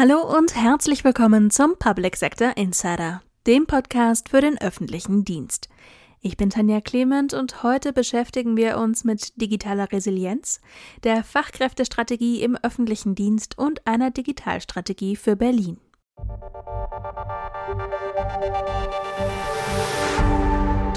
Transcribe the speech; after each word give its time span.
Hallo 0.00 0.22
und 0.22 0.56
herzlich 0.56 1.04
willkommen 1.04 1.50
zum 1.50 1.76
Public 1.78 2.16
Sector 2.16 2.56
Insider, 2.56 3.20
dem 3.46 3.66
Podcast 3.66 4.30
für 4.30 4.40
den 4.40 4.58
öffentlichen 4.58 5.26
Dienst. 5.26 5.68
Ich 6.22 6.38
bin 6.38 6.48
Tanja 6.48 6.80
Clement 6.80 7.34
und 7.34 7.62
heute 7.62 7.92
beschäftigen 7.92 8.56
wir 8.56 8.78
uns 8.78 9.04
mit 9.04 9.38
digitaler 9.38 9.92
Resilienz, 9.92 10.62
der 11.04 11.22
Fachkräftestrategie 11.22 12.40
im 12.40 12.56
öffentlichen 12.56 13.14
Dienst 13.14 13.58
und 13.58 13.86
einer 13.86 14.10
Digitalstrategie 14.10 15.16
für 15.16 15.36
Berlin. 15.36 15.76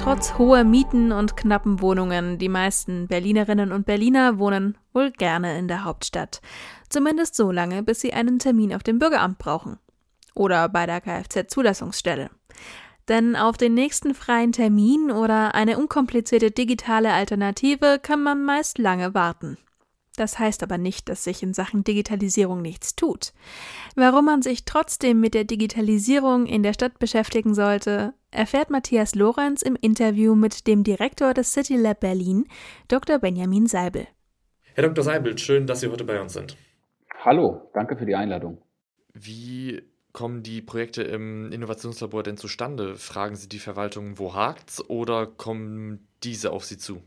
Trotz 0.04 0.36
hoher 0.36 0.64
Mieten 0.64 1.12
und 1.12 1.34
knappen 1.34 1.80
Wohnungen, 1.80 2.36
die 2.36 2.50
meisten 2.50 3.08
Berlinerinnen 3.08 3.72
und 3.72 3.86
Berliner 3.86 4.38
wohnen 4.38 4.76
wohl 4.92 5.10
gerne 5.10 5.58
in 5.58 5.66
der 5.66 5.84
Hauptstadt. 5.84 6.42
Zumindest 6.90 7.34
so 7.34 7.50
lange, 7.50 7.82
bis 7.82 8.02
sie 8.02 8.12
einen 8.12 8.38
Termin 8.38 8.74
auf 8.74 8.82
dem 8.82 8.98
Bürgeramt 8.98 9.38
brauchen. 9.38 9.78
Oder 10.34 10.68
bei 10.68 10.84
der 10.84 11.00
Kfz-Zulassungsstelle. 11.00 12.28
Denn 13.08 13.34
auf 13.34 13.56
den 13.56 13.72
nächsten 13.72 14.12
freien 14.14 14.52
Termin 14.52 15.10
oder 15.10 15.54
eine 15.54 15.78
unkomplizierte 15.78 16.50
digitale 16.50 17.10
Alternative 17.10 17.98
kann 17.98 18.22
man 18.22 18.44
meist 18.44 18.76
lange 18.76 19.14
warten. 19.14 19.56
Das 20.16 20.38
heißt 20.38 20.62
aber 20.62 20.78
nicht, 20.78 21.08
dass 21.08 21.24
sich 21.24 21.42
in 21.42 21.54
Sachen 21.54 21.82
Digitalisierung 21.82 22.62
nichts 22.62 22.94
tut. 22.94 23.32
Warum 23.96 24.26
man 24.26 24.42
sich 24.42 24.64
trotzdem 24.64 25.20
mit 25.20 25.34
der 25.34 25.44
Digitalisierung 25.44 26.46
in 26.46 26.62
der 26.62 26.72
Stadt 26.72 26.98
beschäftigen 26.98 27.54
sollte, 27.54 28.14
erfährt 28.30 28.70
Matthias 28.70 29.14
Lorenz 29.14 29.62
im 29.62 29.76
Interview 29.80 30.34
mit 30.34 30.66
dem 30.66 30.84
Direktor 30.84 31.34
des 31.34 31.52
City 31.52 31.76
Lab 31.76 32.00
Berlin, 32.00 32.46
Dr. 32.88 33.18
Benjamin 33.18 33.66
Seibel. 33.66 34.06
Herr 34.74 34.84
Dr. 34.84 35.04
Seibel, 35.04 35.36
schön, 35.38 35.66
dass 35.66 35.80
Sie 35.80 35.88
heute 35.88 36.04
bei 36.04 36.20
uns 36.20 36.32
sind. 36.32 36.56
Hallo, 37.24 37.70
danke 37.74 37.96
für 37.96 38.06
die 38.06 38.14
Einladung. 38.14 38.60
Wie 39.12 39.82
kommen 40.12 40.42
die 40.42 40.62
Projekte 40.62 41.02
im 41.02 41.50
Innovationslabor 41.50 42.22
denn 42.22 42.36
zustande? 42.36 42.96
Fragen 42.96 43.34
Sie 43.34 43.48
die 43.48 43.58
Verwaltung, 43.58 44.18
wo 44.18 44.34
hakt's 44.34 44.88
oder 44.88 45.26
kommen 45.26 46.06
diese 46.22 46.52
auf 46.52 46.64
Sie 46.64 46.78
zu? 46.78 47.02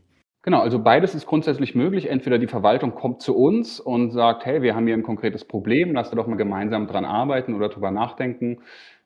Genau, 0.48 0.60
also 0.60 0.78
beides 0.78 1.14
ist 1.14 1.26
grundsätzlich 1.26 1.74
möglich. 1.74 2.08
Entweder 2.08 2.38
die 2.38 2.46
Verwaltung 2.46 2.94
kommt 2.94 3.20
zu 3.20 3.36
uns 3.36 3.80
und 3.80 4.12
sagt, 4.12 4.46
hey, 4.46 4.62
wir 4.62 4.74
haben 4.74 4.86
hier 4.86 4.96
ein 4.96 5.02
konkretes 5.02 5.44
Problem, 5.44 5.92
lasst 5.92 6.16
doch 6.16 6.26
mal 6.26 6.36
gemeinsam 6.36 6.86
dran 6.86 7.04
arbeiten 7.04 7.54
oder 7.54 7.68
drüber 7.68 7.90
nachdenken. 7.90 8.60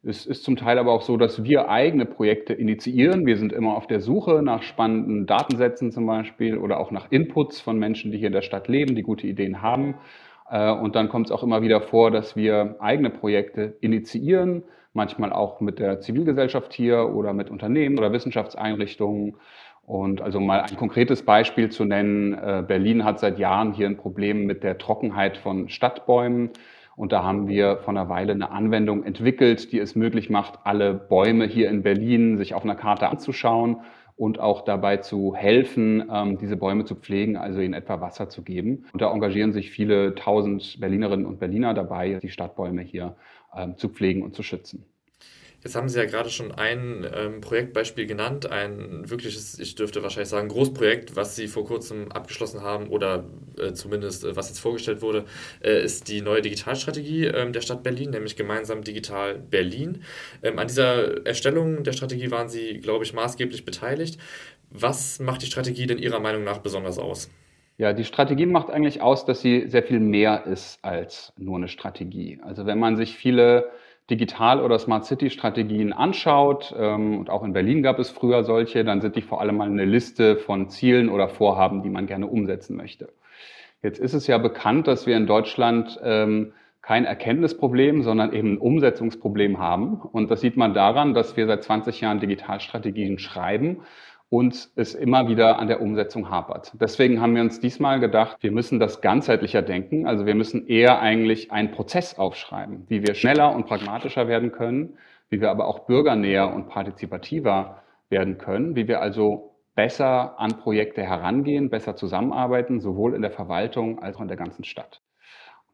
Es 0.05 0.25
ist 0.25 0.45
zum 0.45 0.55
Teil 0.55 0.79
aber 0.79 0.93
auch 0.93 1.03
so, 1.03 1.17
dass 1.17 1.43
wir 1.43 1.69
eigene 1.69 2.07
Projekte 2.07 2.53
initiieren. 2.53 3.27
Wir 3.27 3.37
sind 3.39 3.53
immer 3.53 3.77
auf 3.77 3.89
der 3.89 3.98
Suche 3.98 4.41
nach 4.41 4.63
spannenden 4.63 5.27
Datensätzen 5.27 5.91
zum 5.91 6.07
Beispiel 6.07 6.59
oder 6.59 6.79
auch 6.79 6.93
nach 6.93 7.11
Inputs 7.11 7.61
von 7.61 7.77
Menschen, 7.77 8.13
die 8.13 8.19
hier 8.19 8.29
in 8.29 8.35
der 8.35 8.43
Stadt 8.43 8.69
leben, 8.69 8.95
die 8.95 9.03
gute 9.03 9.27
Ideen 9.27 9.63
haben. 9.63 9.97
Äh, 10.48 10.70
und 10.70 10.95
dann 10.95 11.09
kommt 11.09 11.27
es 11.27 11.33
auch 11.33 11.43
immer 11.43 11.61
wieder 11.61 11.81
vor, 11.81 12.13
dass 12.13 12.37
wir 12.37 12.77
eigene 12.79 13.11
Projekte 13.11 13.75
initiieren, 13.81 14.63
manchmal 14.93 15.33
auch 15.33 15.61
mit 15.61 15.81
der 15.81 15.98
Zivilgesellschaft 15.98 16.73
hier 16.73 17.13
oder 17.13 17.33
mit 17.33 17.51
Unternehmen 17.51 17.98
oder 17.98 18.13
Wissenschaftseinrichtungen. 18.13 19.39
Und 19.84 20.20
also 20.20 20.38
mal 20.41 20.61
ein 20.61 20.77
konkretes 20.77 21.22
Beispiel 21.22 21.70
zu 21.70 21.84
nennen, 21.84 22.34
äh, 22.34 22.62
Berlin 22.66 23.05
hat 23.05 23.19
seit 23.19 23.38
Jahren 23.38 23.72
hier 23.72 23.86
ein 23.86 23.97
Problem 23.97 24.47
mit 24.47 24.62
der 24.62 24.78
Trockenheit 24.78 25.36
von 25.36 25.69
Stadtbäumen. 25.69 26.50
Und 26.94 27.12
da 27.12 27.24
haben 27.24 27.48
wir 27.48 27.78
vor 27.78 27.91
einer 27.91 28.08
Weile 28.08 28.33
eine 28.33 28.50
Anwendung 28.50 29.02
entwickelt, 29.05 29.72
die 29.72 29.78
es 29.78 29.97
möglich 29.97 30.30
macht, 30.30 30.61
alle 30.64 30.94
Bäume 30.94 31.47
hier 31.47 31.70
in 31.70 31.83
Berlin 31.83 32.36
sich 32.36 32.55
auf 32.55 32.64
einer 32.64 32.74
Karte 32.74 33.08
anzuschauen 33.08 33.78
und 34.16 34.39
auch 34.39 34.62
dabei 34.62 34.98
zu 34.98 35.34
helfen, 35.34 36.05
ähm, 36.12 36.39
diese 36.39 36.56
Bäume 36.56 36.84
zu 36.84 36.94
pflegen, 36.94 37.36
also 37.36 37.61
ihnen 37.61 37.74
etwa 37.74 38.00
Wasser 38.00 38.28
zu 38.28 38.42
geben. 38.42 38.84
Und 38.92 39.02
da 39.02 39.11
engagieren 39.11 39.52
sich 39.52 39.70
viele 39.70 40.14
tausend 40.14 40.78
Berlinerinnen 40.80 41.27
und 41.27 41.41
Berliner 41.41 41.74
dabei, 41.74 42.20
die 42.22 42.28
Stadtbäume 42.28 42.83
hier 42.83 43.17
ähm, 43.56 43.77
zu 43.77 43.89
pflegen 43.89 44.22
und 44.22 44.34
zu 44.36 44.42
schützen. 44.42 44.84
Jetzt 45.62 45.77
haben 45.77 45.88
Sie 45.88 45.98
ja 45.98 46.06
gerade 46.06 46.28
schon 46.28 46.50
ein 46.50 47.06
ähm, 47.14 47.41
Projektbeispiel 47.41 48.06
genannt, 48.06 48.50
ein 48.50 49.08
wirkliches, 49.08 49.60
ich 49.60 49.77
dürfte 49.77 50.02
wahrscheinlich 50.02 50.28
sagen, 50.28 50.48
Großprojekt, 50.48 51.14
was 51.14 51.36
Sie 51.36 51.46
vor 51.46 51.64
kurzem 51.64 52.11
abgeschlossen 52.11 52.62
haben 52.62 52.89
oder 52.89 53.24
äh, 53.58 53.72
zumindest 53.72 54.24
äh, 54.24 54.34
was 54.34 54.48
jetzt 54.48 54.58
vorgestellt 54.58 55.02
wurde, 55.02 55.24
äh, 55.62 55.84
ist 55.84 56.08
die 56.08 56.20
neue 56.20 56.42
Digitalstrategie 56.42 57.27
ähm, 57.27 57.52
der 57.52 57.61
Stadt 57.61 57.84
Berlin, 57.84 58.11
nämlich 58.11 58.34
gemeinsam 58.34 58.83
Digital 58.83 59.39
Berlin. 59.39 60.02
Ähm, 60.42 60.58
an 60.58 60.67
dieser 60.67 61.24
Erstellung 61.24 61.84
der 61.84 61.92
Strategie 61.92 62.33
waren 62.33 62.48
Sie, 62.48 62.78
glaube 62.78 63.05
ich, 63.05 63.12
maßgeblich 63.12 63.64
beteiligt. 63.64 64.18
Was 64.70 65.20
macht 65.20 65.42
die 65.42 65.46
Strategie 65.46 65.86
denn 65.86 65.98
Ihrer 65.98 66.18
Meinung 66.18 66.42
nach 66.42 66.58
besonders 66.58 66.98
aus? 66.98 67.30
Ja, 67.78 67.92
die 67.92 68.05
Strategie 68.05 68.46
macht 68.46 68.70
eigentlich 68.70 69.01
aus, 69.01 69.24
dass 69.24 69.40
sie 69.40 69.68
sehr 69.68 69.83
viel 69.83 69.98
mehr 69.98 70.45
ist 70.46 70.78
als 70.84 71.33
nur 71.36 71.56
eine 71.56 71.68
Strategie. 71.68 72.39
Also 72.42 72.67
wenn 72.67 72.78
man 72.78 72.96
sich 72.96 73.17
viele 73.17 73.70
Digital- 74.12 74.61
oder 74.61 74.78
Smart 74.78 75.06
City-Strategien 75.06 75.95
anschaut, 75.95 76.74
ähm, 76.78 77.18
und 77.18 77.30
auch 77.30 77.42
in 77.42 77.55
Berlin 77.55 77.83
gab 77.83 77.98
es 77.98 78.11
früher 78.11 78.45
solche, 78.45 78.84
dann 78.84 79.00
sind 79.00 79.17
die 79.17 79.23
vor 79.23 79.40
allem 79.40 79.56
mal 79.56 79.68
eine 79.68 79.86
Liste 79.86 80.36
von 80.36 80.68
Zielen 80.68 81.08
oder 81.08 81.28
Vorhaben, 81.28 81.83
die 81.83 81.89
man 81.89 82.06
gerne 82.06 82.27
umsetzen 82.27 82.77
möchte. 82.77 83.08
Jetzt 83.83 83.98
ist 83.98 84.12
es 84.12 84.27
ja 84.27 84.36
bekannt, 84.36 84.86
dass 84.86 85.06
wir 85.06 85.17
in 85.17 85.27
Deutschland 85.27 85.98
ähm, 86.05 86.52
kein 86.83 87.06
Erkenntnisproblem, 87.06 88.02
sondern 88.02 88.33
eben 88.34 88.55
ein 88.55 88.58
Umsetzungsproblem 88.58 89.58
haben. 89.58 90.02
Und 90.02 90.30
das 90.30 90.40
sieht 90.42 90.56
man 90.56 90.74
daran, 90.74 91.14
dass 91.14 91.36
wir 91.36 91.46
seit 91.46 91.62
20 91.62 92.01
Jahren 92.01 92.20
Digitalstrategien 92.20 93.18
schreiben 93.18 93.78
und 94.33 94.70
es 94.77 94.95
immer 94.95 95.29
wieder 95.29 95.59
an 95.59 95.69
der 95.69 95.83
Umsetzung 95.83 96.31
hapert. 96.31 96.73
Deswegen 96.81 97.20
haben 97.20 97.35
wir 97.35 97.43
uns 97.43 97.61
diesmal 97.61 98.01
gedacht, 98.01 98.39
wir 98.41 98.51
müssen 98.51 98.81
das 98.81 99.03
ganzheitlicher 99.03 99.61
denken. 99.61 100.07
Also 100.07 100.25
wir 100.25 100.35
müssen 100.35 100.67
eher 100.67 101.03
eigentlich 101.03 101.53
einen 101.53 101.70
Prozess 101.70 102.19
aufschreiben, 102.19 102.87
wie 102.89 103.07
wir 103.07 103.13
schneller 103.13 103.55
und 103.55 103.67
pragmatischer 103.67 104.29
werden 104.29 104.51
können, 104.51 104.97
wie 105.29 105.43
wir 105.43 105.51
aber 105.51 105.69
auch 105.69 105.81
bürgernäher 105.81 106.51
und 106.51 106.67
partizipativer 106.67 107.83
werden 108.09 108.39
können, 108.39 108.75
wie 108.75 108.89
wir 108.89 109.03
also 109.03 109.53
besser 109.75 110.41
an 110.41 110.57
Projekte 110.57 111.03
herangehen, 111.03 111.69
besser 111.69 111.95
zusammenarbeiten, 111.95 112.81
sowohl 112.81 113.14
in 113.14 113.20
der 113.20 113.33
Verwaltung 113.33 113.99
als 113.99 114.17
auch 114.17 114.23
in 114.23 114.29
der 114.29 114.39
ganzen 114.39 114.64
Stadt. 114.64 115.03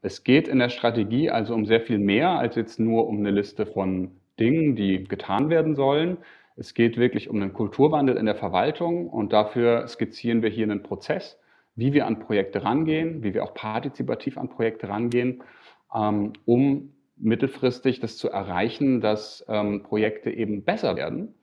Es 0.03 0.25
geht 0.25 0.49
in 0.49 0.59
der 0.59 0.71
Strategie 0.71 1.31
also 1.31 1.55
um 1.55 1.65
sehr 1.65 1.81
viel 1.81 1.99
mehr 1.99 2.31
als 2.31 2.57
jetzt 2.57 2.81
nur 2.81 3.07
um 3.07 3.19
eine 3.19 3.31
Liste 3.31 3.67
von 3.67 4.11
Dingen, 4.41 4.75
die 4.75 5.05
getan 5.05 5.49
werden 5.49 5.77
sollen. 5.77 6.19
Es 6.59 6.75
geht 6.75 6.97
wirklich 6.97 7.31
um 7.31 7.37
einen 7.37 7.53
Kulturwandel 7.53 8.17
in 8.17 8.27
der 8.27 8.35
Verwaltung 8.35 9.09
und 9.09 9.33
dafür 9.33 9.87
skizzieren 9.87 10.43
wir 10.43 10.51
hier 10.51 10.65
einen 10.65 10.83
Prozess, 10.83 11.39
wie 11.77 11.93
wir 11.93 12.05
an 12.05 12.19
Projekte 12.19 12.65
rangehen, 12.65 13.23
wie 13.23 13.33
wir 13.33 13.45
auch 13.45 13.55
partizipativ 13.55 14.37
an 14.37 14.49
Projekte 14.49 14.89
rangehen, 14.89 15.45
ähm, 15.95 16.33
um 16.47 16.95
mittelfristig 17.17 18.01
das 18.01 18.17
zu 18.17 18.29
erreichen, 18.31 19.01
dass 19.01 19.45
ähm, 19.49 19.85
Projekte 19.85 20.31
eben 20.31 20.65
besser 20.65 20.97
werden. 20.97 21.35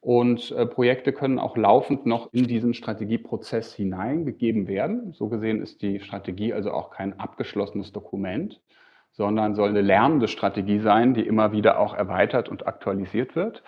Und 0.00 0.52
äh, 0.52 0.66
Projekte 0.66 1.12
können 1.12 1.40
auch 1.40 1.56
laufend 1.56 2.06
noch 2.06 2.32
in 2.32 2.46
diesen 2.46 2.72
Strategieprozess 2.72 3.74
hineingegeben 3.74 4.68
werden. 4.68 5.12
So 5.14 5.28
gesehen 5.28 5.62
ist 5.62 5.82
die 5.82 5.98
Strategie 5.98 6.52
also 6.52 6.70
auch 6.70 6.90
kein 6.90 7.18
abgeschlossenes 7.18 7.92
Dokument, 7.92 8.60
sondern 9.10 9.56
soll 9.56 9.70
eine 9.70 9.82
lernende 9.82 10.28
Strategie 10.28 10.78
sein, 10.78 11.12
die 11.12 11.26
immer 11.26 11.50
wieder 11.50 11.80
auch 11.80 11.92
erweitert 11.92 12.48
und 12.48 12.68
aktualisiert 12.68 13.34
wird. 13.34 13.64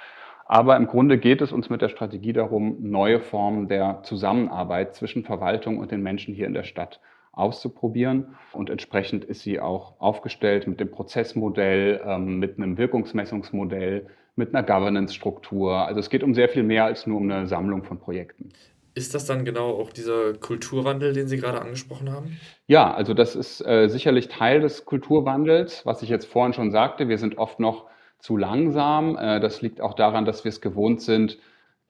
Aber 0.47 0.76
im 0.76 0.86
Grunde 0.86 1.19
geht 1.19 1.41
es 1.41 1.53
uns 1.53 1.70
mit 1.70 1.82
der 1.82 1.88
Strategie 1.88 2.32
darum, 2.32 2.76
neue 2.80 3.20
Formen 3.20 3.69
der 3.69 4.03
Zusammenarbeit 4.03 4.94
zwischen 4.94 5.25
Verwaltung 5.25 5.78
und 5.78 5.91
den 5.91 6.03
Menschen 6.03 6.34
hier 6.34 6.47
in 6.47 6.54
der 6.54 6.64
Stadt 6.64 7.00
auszuprobieren. 7.32 8.36
Und 8.53 8.70
entsprechend 8.70 9.25
ist 9.25 9.41
sie 9.41 9.60
auch 9.60 10.00
aufgestellt 10.00 10.66
mit 10.66 10.80
dem 10.80 10.91
Prozessmodell, 10.91 12.00
ähm, 12.06 12.38
mit 12.38 12.58
einem 12.58 12.76
Wirkungsmessungsmodell, 12.76 14.06
mit 14.36 14.54
einer 14.54 14.62
Governance-Struktur. 14.62 15.86
Also 15.86 16.00
es 16.00 16.10
geht 16.10 16.22
um 16.22 16.34
sehr 16.34 16.48
viel 16.48 16.62
mehr 16.62 16.84
als 16.84 17.06
nur 17.06 17.19
um 17.19 17.30
eine 17.30 17.47
Sammlung 17.47 17.84
von 17.84 17.98
Projekten. 17.98 18.50
Ist 18.94 19.14
das 19.14 19.24
dann 19.24 19.47
genau 19.47 19.70
auch 19.70 19.91
dieser 19.91 20.34
Kulturwandel, 20.34 21.14
den 21.14 21.26
Sie 21.26 21.38
gerade 21.38 21.62
angesprochen 21.62 22.12
haben? 22.12 22.38
Ja, 22.66 22.92
also 22.92 23.14
das 23.14 23.34
ist 23.34 23.64
äh, 23.66 23.88
sicherlich 23.88 24.28
Teil 24.28 24.60
des 24.60 24.84
Kulturwandels, 24.84 25.86
was 25.86 26.03
ich 26.03 26.10
jetzt 26.10 26.26
vorhin 26.26 26.53
schon 26.53 26.70
sagte. 26.70 27.09
Wir 27.09 27.16
sind 27.16 27.38
oft 27.38 27.59
noch 27.59 27.86
zu 28.22 28.36
langsam. 28.36 29.16
Äh, 29.16 29.41
das 29.41 29.60
liegt 29.60 29.80
auch 29.80 29.95
daran, 29.95 30.24
dass 30.24 30.45
wir 30.45 30.48
es 30.48 30.60
gewohnt 30.60 31.03
sind, 31.03 31.39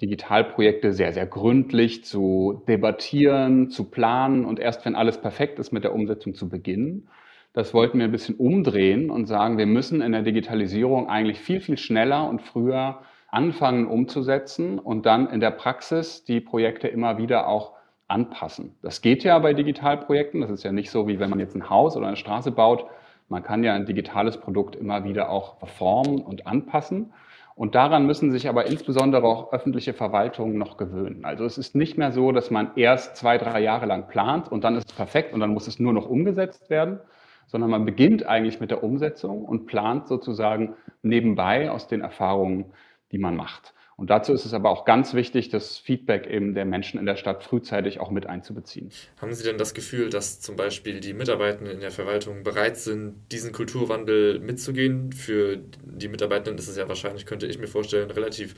Digitalprojekte 0.00 0.92
sehr, 0.92 1.12
sehr 1.12 1.26
gründlich 1.26 2.04
zu 2.04 2.64
debattieren, 2.66 3.70
zu 3.70 3.84
planen 3.84 4.44
und 4.44 4.58
erst 4.58 4.84
wenn 4.84 4.96
alles 4.96 5.18
perfekt 5.18 5.60
ist, 5.60 5.72
mit 5.72 5.84
der 5.84 5.94
Umsetzung 5.94 6.34
zu 6.34 6.48
beginnen. 6.48 7.08
Das 7.52 7.74
wollten 7.74 7.98
wir 7.98 8.06
ein 8.06 8.12
bisschen 8.12 8.34
umdrehen 8.36 9.10
und 9.10 9.26
sagen, 9.26 9.58
wir 9.58 9.66
müssen 9.66 10.00
in 10.00 10.12
der 10.12 10.22
Digitalisierung 10.22 11.08
eigentlich 11.08 11.38
viel, 11.38 11.60
viel 11.60 11.76
schneller 11.76 12.28
und 12.28 12.40
früher 12.40 13.02
anfangen 13.28 13.86
umzusetzen 13.86 14.78
und 14.78 15.06
dann 15.06 15.28
in 15.28 15.40
der 15.40 15.50
Praxis 15.50 16.24
die 16.24 16.40
Projekte 16.40 16.88
immer 16.88 17.18
wieder 17.18 17.46
auch 17.46 17.74
anpassen. 18.08 18.74
Das 18.82 19.02
geht 19.02 19.22
ja 19.22 19.38
bei 19.38 19.52
Digitalprojekten. 19.52 20.40
Das 20.40 20.50
ist 20.50 20.64
ja 20.64 20.72
nicht 20.72 20.90
so, 20.90 21.06
wie 21.06 21.20
wenn 21.20 21.30
man 21.30 21.40
jetzt 21.40 21.54
ein 21.54 21.70
Haus 21.70 21.96
oder 21.96 22.08
eine 22.08 22.16
Straße 22.16 22.50
baut, 22.50 22.86
man 23.32 23.42
kann 23.42 23.64
ja 23.64 23.74
ein 23.74 23.86
digitales 23.86 24.36
Produkt 24.36 24.76
immer 24.76 25.04
wieder 25.04 25.30
auch 25.30 25.56
formen 25.66 26.20
und 26.20 26.46
anpassen. 26.46 27.14
Und 27.54 27.74
daran 27.74 28.06
müssen 28.06 28.30
sich 28.30 28.46
aber 28.48 28.66
insbesondere 28.66 29.24
auch 29.26 29.52
öffentliche 29.52 29.94
Verwaltungen 29.94 30.58
noch 30.58 30.76
gewöhnen. 30.76 31.24
Also 31.24 31.46
es 31.46 31.56
ist 31.56 31.74
nicht 31.74 31.96
mehr 31.96 32.12
so, 32.12 32.32
dass 32.32 32.50
man 32.50 32.72
erst 32.76 33.16
zwei, 33.16 33.38
drei 33.38 33.60
Jahre 33.60 33.86
lang 33.86 34.06
plant 34.06 34.52
und 34.52 34.64
dann 34.64 34.76
ist 34.76 34.90
es 34.90 34.96
perfekt 34.96 35.32
und 35.32 35.40
dann 35.40 35.52
muss 35.52 35.66
es 35.66 35.78
nur 35.78 35.94
noch 35.94 36.08
umgesetzt 36.08 36.68
werden, 36.68 37.00
sondern 37.46 37.70
man 37.70 37.86
beginnt 37.86 38.26
eigentlich 38.26 38.60
mit 38.60 38.70
der 38.70 38.84
Umsetzung 38.84 39.44
und 39.44 39.66
plant 39.66 40.08
sozusagen 40.08 40.74
nebenbei 41.02 41.70
aus 41.70 41.88
den 41.88 42.02
Erfahrungen, 42.02 42.66
die 43.12 43.18
man 43.18 43.34
macht. 43.34 43.74
Und 43.96 44.10
dazu 44.10 44.32
ist 44.32 44.44
es 44.44 44.54
aber 44.54 44.70
auch 44.70 44.84
ganz 44.84 45.14
wichtig, 45.14 45.48
das 45.48 45.78
Feedback 45.78 46.26
eben 46.26 46.54
der 46.54 46.64
Menschen 46.64 46.98
in 46.98 47.06
der 47.06 47.16
Stadt 47.16 47.42
frühzeitig 47.42 48.00
auch 48.00 48.10
mit 48.10 48.26
einzubeziehen. 48.26 48.90
Haben 49.20 49.32
Sie 49.32 49.44
denn 49.44 49.58
das 49.58 49.74
Gefühl, 49.74 50.10
dass 50.10 50.40
zum 50.40 50.56
Beispiel 50.56 51.00
die 51.00 51.12
Mitarbeitenden 51.12 51.72
in 51.72 51.80
der 51.80 51.90
Verwaltung 51.90 52.42
bereit 52.42 52.76
sind, 52.76 53.14
diesen 53.30 53.52
Kulturwandel 53.52 54.40
mitzugehen? 54.40 55.12
Für 55.12 55.58
die 55.84 56.08
Mitarbeitenden 56.08 56.58
ist 56.58 56.68
es 56.68 56.76
ja 56.76 56.88
wahrscheinlich, 56.88 57.26
könnte 57.26 57.46
ich 57.46 57.58
mir 57.58 57.68
vorstellen, 57.68 58.08
ein 58.08 58.14
relativ 58.14 58.54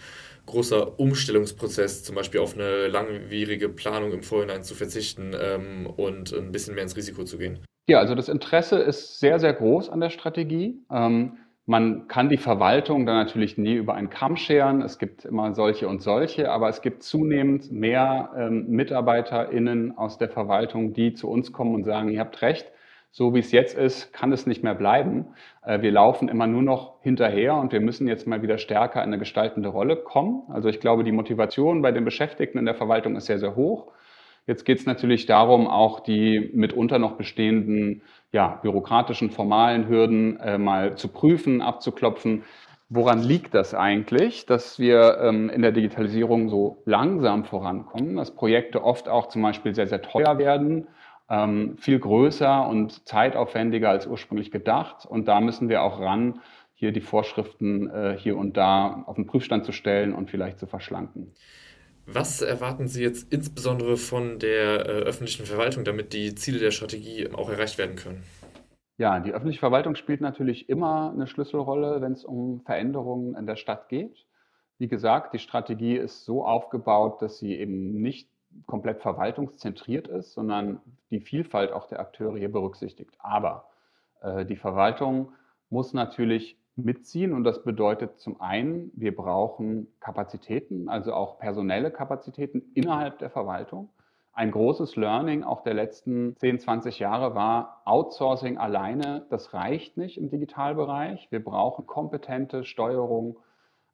großer 0.47 0.99
Umstellungsprozess, 0.99 2.03
zum 2.05 2.15
Beispiel 2.15 2.41
auf 2.41 2.55
eine 2.55 2.89
langwierige 2.89 3.69
Planung 3.69 4.13
im 4.13 4.23
Vorhinein 4.23 4.63
zu 4.63 4.75
verzichten 4.75 5.35
ähm, 5.39 5.87
und 5.87 6.33
ein 6.33 6.53
bisschen 6.53 6.75
mehr 6.75 6.85
ins 6.85 6.97
Risiko 6.97 7.25
zu 7.25 7.39
gehen. 7.39 7.61
Ja, 7.87 7.99
also 7.99 8.15
das 8.15 8.29
Interesse 8.29 8.79
ist 8.79 9.21
sehr, 9.21 9.39
sehr 9.39 9.53
groß 9.53 9.91
an 9.91 10.01
der 10.01 10.11
Strategie. 10.11 10.83
Ähm, 10.91 11.37
man 11.67 12.09
kann 12.09 12.29
die 12.29 12.37
Verwaltung 12.37 13.07
dann 13.07 13.17
natürlich 13.17 13.57
nie 13.57 13.75
über 13.75 13.95
einen 13.95 14.11
Kamm 14.11 14.37
scheren. 14.37 14.83
Es 14.83 14.99
gibt 14.99 15.25
immer 15.25 15.55
solche 15.55 15.89
und 15.89 16.03
solche, 16.03 16.51
aber 16.51 16.69
es 16.69 16.83
gibt 16.83 17.03
zunehmend 17.03 17.73
mehr 17.73 18.31
ähm, 18.37 18.67
MitarbeiterInnen 18.69 19.97
aus 19.97 20.19
der 20.19 20.29
Verwaltung, 20.29 20.93
die 20.93 21.15
zu 21.15 21.29
uns 21.31 21.53
kommen 21.53 21.75
und 21.75 21.85
sagen, 21.85 22.11
ihr 22.11 22.21
habt 22.21 22.43
recht, 22.43 22.71
so 23.11 23.33
wie 23.33 23.39
es 23.39 23.53
jetzt 23.53 23.79
ist, 23.79 24.13
kann 24.13 24.33
es 24.33 24.47
nicht 24.47 24.63
mehr 24.63 24.75
bleiben. 24.75 25.29
Äh, 25.63 25.81
wir 25.81 25.91
laufen 25.91 26.29
immer 26.29 26.47
nur 26.47 26.63
noch 26.63 27.01
hinterher 27.01 27.55
und 27.55 27.73
wir 27.73 27.81
müssen 27.81 28.09
jetzt 28.09 28.27
mal 28.27 28.43
wieder 28.43 28.59
stärker 28.59 29.01
in 29.03 29.09
eine 29.09 29.19
gestaltende 29.19 29.71
Rolle 29.71 29.97
kommen. 29.97 30.43
Also 30.51 30.69
ich 30.69 30.81
glaube, 30.81 31.03
die 31.03 31.13
Motivation 31.13 31.81
bei 31.81 31.93
den 31.93 32.05
Beschäftigten 32.05 32.59
in 32.59 32.67
der 32.67 32.75
Verwaltung 32.75 33.17
ist 33.17 33.27
sehr, 33.27 33.39
sehr 33.39 33.57
hoch. 33.57 33.93
Jetzt 34.47 34.65
geht 34.65 34.79
es 34.79 34.87
natürlich 34.87 35.27
darum, 35.27 35.67
auch 35.67 36.01
die 36.01 36.51
mitunter 36.53 36.99
noch 36.99 37.13
bestehenden 37.13 38.03
ja, 38.31 38.59
bürokratischen, 38.63 39.31
formalen 39.31 39.89
Hürden 39.89 40.39
äh, 40.41 40.59
mal 40.59 40.97
zu 40.97 41.09
prüfen, 41.09 41.63
abzuklopfen. 41.63 42.43
Woran 42.91 43.23
liegt 43.23 43.55
das 43.55 43.75
eigentlich, 43.75 44.45
dass 44.45 44.79
wir 44.79 45.19
ähm, 45.21 45.49
in 45.49 45.63
der 45.63 45.73
Digitalisierung 45.73 46.51
so 46.51 46.83
langsam 46.85 47.45
vorankommen, 47.45 48.17
dass 48.17 48.35
Projekte 48.35 48.85
oft 48.85 49.09
auch 49.09 49.29
zum 49.29 49.41
Beispiel 49.41 49.75
sehr, 49.75 49.87
sehr 49.87 50.03
teuer 50.03 50.37
werden, 50.37 50.89
ähm, 51.31 51.79
viel 51.79 51.99
größer 51.99 52.69
und 52.69 53.09
zeitaufwendiger 53.09 53.89
als 53.89 54.07
ursprünglich 54.07 54.51
gedacht. 54.51 55.07
Und 55.07 55.27
da 55.27 55.41
müssen 55.41 55.71
wir 55.71 55.83
auch 55.83 56.01
ran, 56.01 56.41
hier 56.75 56.93
die 56.93 57.01
Vorschriften 57.01 57.89
äh, 57.89 58.17
hier 58.19 58.37
und 58.37 58.59
da 58.59 59.05
auf 59.07 59.17
den 59.17 59.27
Prüfstand 59.27 59.65
zu 59.65 59.73
stellen 59.73 60.13
und 60.13 60.31
vielleicht 60.31 60.59
zu 60.59 60.67
verschlanken. 60.67 61.33
Was 62.07 62.43
erwarten 62.43 62.87
Sie 62.87 63.03
jetzt 63.03 63.33
insbesondere 63.33 63.97
von 63.97 64.39
der 64.39 64.87
äh, 64.87 64.91
öffentlichen 65.05 65.47
Verwaltung, 65.47 65.85
damit 65.85 66.13
die 66.13 66.35
Ziele 66.35 66.59
der 66.59 66.71
Strategie 66.71 67.31
auch 67.33 67.49
erreicht 67.49 67.79
werden 67.79 67.97
können? 67.97 68.23
Ja, 68.97 69.19
die 69.21 69.33
öffentliche 69.33 69.61
Verwaltung 69.61 69.97
spielt 69.97 70.21
natürlich 70.21 70.69
immer 70.69 71.11
eine 71.13 71.27
Schlüsselrolle, 71.27 72.01
wenn 72.01 72.13
es 72.13 72.25
um 72.25 72.61
Veränderungen 72.61 73.35
in 73.35 73.47
der 73.47 73.57
Stadt 73.57 73.89
geht. 73.89 74.27
Wie 74.79 74.89
gesagt, 74.89 75.35
die 75.35 75.39
Strategie 75.39 75.97
ist 75.97 76.25
so 76.25 76.45
aufgebaut, 76.45 77.23
dass 77.23 77.39
sie 77.39 77.59
eben 77.59 78.01
nicht 78.01 78.29
komplett 78.67 79.01
verwaltungszentriert 79.01 80.07
ist, 80.07 80.33
sondern 80.33 80.81
die 81.11 81.21
Vielfalt 81.21 81.73
auch 81.73 81.89
der 81.89 82.01
Akteure 82.01 82.37
hier 82.37 82.53
berücksichtigt. 82.53 83.15
Aber 83.19 83.67
äh, 84.21 84.45
die 84.45 84.57
Verwaltung 84.57 85.33
muss 85.71 85.93
natürlich 85.93 86.57
mitziehen. 86.77 87.33
Und 87.33 87.45
das 87.45 87.63
bedeutet 87.63 88.19
zum 88.19 88.41
einen, 88.41 88.91
wir 88.95 89.15
brauchen 89.15 89.89
Kapazitäten, 90.01 90.89
also 90.89 91.13
auch 91.13 91.39
personelle 91.39 91.91
Kapazitäten 91.91 92.63
innerhalb 92.75 93.19
der 93.19 93.31
Verwaltung. 93.31 93.89
Ein 94.33 94.51
großes 94.51 94.97
Learning 94.97 95.45
auch 95.45 95.63
der 95.63 95.75
letzten 95.75 96.37
10, 96.37 96.59
20 96.59 96.99
Jahre 96.99 97.37
war, 97.37 97.83
Outsourcing 97.85 98.59
alleine, 98.59 99.27
das 99.31 99.55
reicht 99.55 99.97
nicht 99.97 100.19
im 100.19 100.29
Digitalbereich. 100.29 101.29
Wir 101.31 101.43
brauchen 101.43 101.87
kompetente 101.87 102.65
Steuerung 102.65 103.39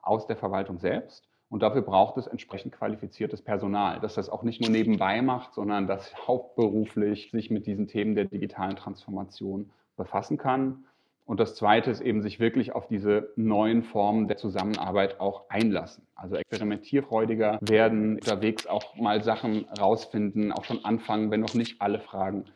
aus 0.01 0.27
der 0.27 0.37
Verwaltung 0.37 0.79
selbst. 0.79 1.29
Und 1.51 1.63
dafür 1.63 1.83
braucht 1.83 2.17
es 2.17 2.27
entsprechend 2.27 2.73
qualifiziertes 2.73 3.43
Personal, 3.43 4.01
das 4.01 4.15
das 4.15 4.31
auch 4.31 4.43
nicht 4.43 4.63
nur 4.63 4.71
nebenbei 4.71 5.21
macht, 5.21 5.53
sondern 5.53 5.87
das 5.87 6.15
hauptberuflich 6.27 7.31
sich 7.33 7.51
mit 7.51 7.67
diesen 7.67 7.89
Themen 7.89 8.15
der 8.15 8.25
digitalen 8.25 8.77
Transformation 8.77 9.71
befassen 9.97 10.39
kann. 10.39 10.87
Und 11.31 11.39
das 11.39 11.55
Zweite 11.55 11.93
ist 11.93 12.01
eben, 12.01 12.23
sich 12.23 12.41
wirklich 12.41 12.75
auf 12.75 12.89
diese 12.89 13.29
neuen 13.37 13.85
Formen 13.85 14.27
der 14.27 14.37
Zusammenarbeit 14.37 15.21
auch 15.21 15.49
einlassen. 15.49 16.05
Also 16.17 16.35
experimentierfreudiger 16.35 17.61
werden, 17.61 18.17
unterwegs 18.17 18.67
auch 18.67 18.97
mal 18.97 19.23
Sachen 19.23 19.65
rausfinden, 19.81 20.51
auch 20.51 20.65
schon 20.65 20.85
anfangen, 20.85 21.31
wenn 21.31 21.39
noch 21.39 21.55
nicht 21.55 21.81
alle 21.81 22.01
Fragen 22.01 22.47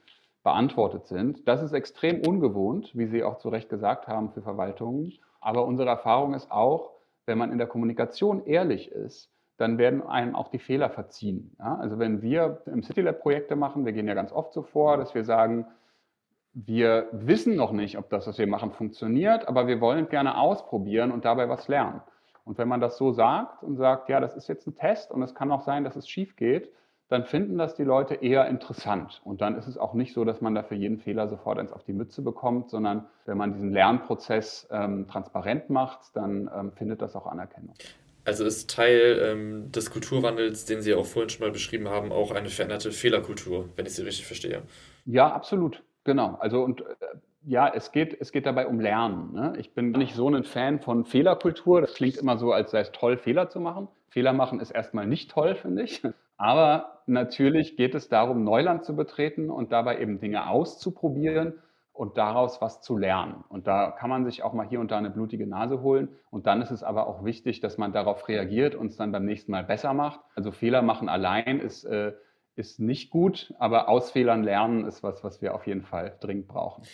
beantwortet 0.43 1.07
sind. 1.07 1.47
Das 1.47 1.63
ist 1.63 1.73
extrem 1.73 2.27
ungewohnt, 2.27 2.91
wie 2.95 3.07
Sie 3.07 3.23
auch 3.23 3.39
zu 3.39 3.49
Recht 3.49 3.69
gesagt 3.69 4.09
haben, 4.09 4.33
für 4.33 4.43
Verwaltungen. 4.43 5.13
Aber 5.41 5.67
unsere 5.67 5.89
Erfahrung 5.89 6.35
ist 6.35 6.51
auch, 6.51 6.95
wenn 7.27 7.39
man 7.39 7.53
in 7.53 7.59
der 7.59 7.69
Kommunikation 7.69 8.45
ehrlich 8.45 8.91
ist, 8.91 9.31
dann 9.57 9.79
werden 9.79 10.03
einem 10.03 10.35
auch 10.35 10.49
die 10.49 10.59
Fehler 10.59 10.91
verziehen. 10.91 11.55
Ja? 11.61 11.77
Also 11.77 12.01
wenn 12.01 12.23
wir 12.23 12.63
im 12.67 12.83
CityLab 12.83 13.21
Projekte 13.21 13.55
machen, 13.55 13.85
wir 13.85 13.93
gehen 13.93 14.09
ja 14.09 14.15
ganz 14.15 14.33
oft 14.33 14.53
so 14.53 14.63
vor, 14.63 14.97
dass 14.97 15.15
wir 15.15 15.23
sagen, 15.23 15.65
wir 16.55 17.09
wissen 17.13 17.57
noch 17.57 17.73
nicht, 17.73 17.99
ob 17.99 18.09
das, 18.11 18.27
was 18.27 18.39
wir 18.39 18.47
machen, 18.47 18.71
funktioniert, 18.71 19.49
aber 19.49 19.67
wir 19.67 19.81
wollen 19.81 20.09
gerne 20.09 20.39
ausprobieren 20.39 21.11
und 21.11 21.25
dabei 21.25 21.49
was 21.49 21.69
lernen. 21.69 22.01
Und 22.45 22.59
wenn 22.59 22.69
man 22.69 22.81
das 22.81 22.97
so 22.97 23.13
sagt 23.13 23.63
und 23.63 23.77
sagt, 23.77 24.09
ja, 24.09 24.21
das 24.21 24.37
ist 24.37 24.49
jetzt 24.49 24.67
ein 24.67 24.75
Test 24.75 25.11
und 25.11 25.23
es 25.23 25.35
kann 25.35 25.51
auch 25.51 25.63
sein, 25.63 25.83
dass 25.83 25.97
es 25.97 26.09
schief 26.09 26.37
geht, 26.37 26.71
dann 27.09 27.25
finden 27.25 27.59
das 27.59 27.75
die 27.75 27.85
Leute 27.85 28.15
eher 28.15 28.49
interessant. 28.49 29.21
Und 29.25 29.41
dann 29.41 29.57
ist 29.57 29.67
es 29.67 29.77
auch 29.77 29.95
nicht 29.95 30.15
so, 30.15 30.25
dass 30.25 30.41
man 30.41 30.55
da 30.55 30.63
für 30.63 30.75
jeden 30.75 30.99
Fehler 30.99 31.29
sofort 31.29 31.59
eins 31.59 31.73
auf 31.73 31.85
die 31.85 31.93
Mütze 31.93 32.23
bekommt, 32.23 32.71
sondern 32.71 33.07
wenn 33.27 33.37
man 33.37 33.53
diesen 33.53 33.73
Lernprozess 33.73 34.69
ähm, 34.71 35.07
transparent 35.07 35.71
macht, 35.71 36.17
dann 36.17 36.51
ähm, 36.55 36.73
findet 36.73 37.03
das 37.03 37.15
auch 37.15 37.27
Anerkennung. 37.27 37.75
Also 38.25 38.45
ist 38.45 38.71
Teil 38.71 39.21
ähm, 39.23 39.71
des 39.71 39.91
Kulturwandels, 39.91 40.65
den 40.65 40.81
Sie 40.81 40.95
auch 40.95 41.05
vorhin 41.05 41.29
schon 41.29 41.47
mal 41.47 41.53
beschrieben 41.53 41.89
haben, 41.89 42.11
auch 42.11 42.31
eine 42.31 42.49
veränderte 42.49 42.91
Fehlerkultur, 42.91 43.69
wenn 43.77 43.85
ich 43.85 43.95
Sie 43.95 44.03
richtig 44.03 44.27
verstehe. 44.27 44.63
Ja, 45.05 45.31
absolut. 45.31 45.83
Genau, 46.05 46.37
also 46.39 46.63
und 46.63 46.83
äh, 46.83 46.85
ja, 47.47 47.71
es 47.75 47.93
geht, 47.93 48.17
es 48.21 48.33
geht 48.33 48.47
dabei 48.47 48.67
um 48.67 48.81
Lernen. 48.81 49.33
Ne? 49.33 49.55
Ich 49.59 49.75
bin 49.75 49.91
nicht 49.91 50.15
so 50.15 50.29
ein 50.29 50.45
Fan 50.45 50.81
von 50.81 51.05
Fehlerkultur. 51.05 51.81
Das 51.81 51.95
klingt 51.95 52.17
immer 52.17 52.39
so, 52.39 52.53
als 52.53 52.71
sei 52.71 52.81
es 52.81 52.93
toll, 52.93 53.19
Fehler 53.19 53.49
zu 53.49 53.61
machen. 53.61 53.89
Fehler 54.09 54.33
machen 54.33 54.61
ist 54.61 54.71
erstmal 54.71 55.07
nicht 55.07 55.31
toll, 55.31 55.55
finde 55.55 55.83
ich. 55.83 56.03
Aber 56.37 57.03
natürlich 57.07 57.77
geht 57.77 57.95
es 57.95 58.09
darum, 58.09 58.45
Neuland 58.45 58.85
zu 58.85 58.97
betreten 58.97 59.51
und 59.51 59.73
dabei 59.73 60.01
eben 60.01 60.21
Dinge 60.21 60.49
auszuprobieren 60.49 61.55
und 61.93 62.19
daraus 62.19 62.61
was 62.61 62.81
zu 62.81 62.97
lernen. 62.97 63.45
Und 63.49 63.67
da 63.67 63.93
kann 63.93 64.11
man 64.11 64.25
sich 64.25 64.43
auch 64.43 64.53
mal 64.53 64.67
hier 64.67 64.81
und 64.81 64.91
da 64.91 64.99
eine 64.99 65.11
blutige 65.11 65.47
Nase 65.47 65.81
holen. 65.81 66.09
Und 66.31 66.47
dann 66.47 66.61
ist 66.61 66.73
es 66.73 66.83
aber 66.83 67.07
auch 67.07 67.25
wichtig, 67.25 67.61
dass 67.61 67.79
man 67.79 67.93
darauf 67.93 68.27
reagiert 68.29 68.75
und 68.75 68.89
es 68.89 68.97
dann 68.97 69.13
beim 69.13 69.25
nächsten 69.25 69.53
Mal 69.53 69.65
besser 69.65 69.95
macht. 69.95 70.21
Also 70.35 70.51
Fehler 70.51 70.83
machen 70.83 71.09
allein 71.09 71.61
ist 71.61 71.85
äh, 71.85 72.13
ist 72.57 72.81
nicht 72.81 73.11
gut, 73.11 73.53
aber 73.59 73.89
aus 73.89 74.11
Fehlern 74.13 74.43
lernen 74.43 74.85
ist 74.87 75.03
was, 75.03 75.25
was 75.25 75.43
wir 75.43 75.55
auf 75.55 75.67
jeden 75.67 75.83
Fall 75.83 76.17
dringend 76.21 76.49
brauchen. 76.49 76.85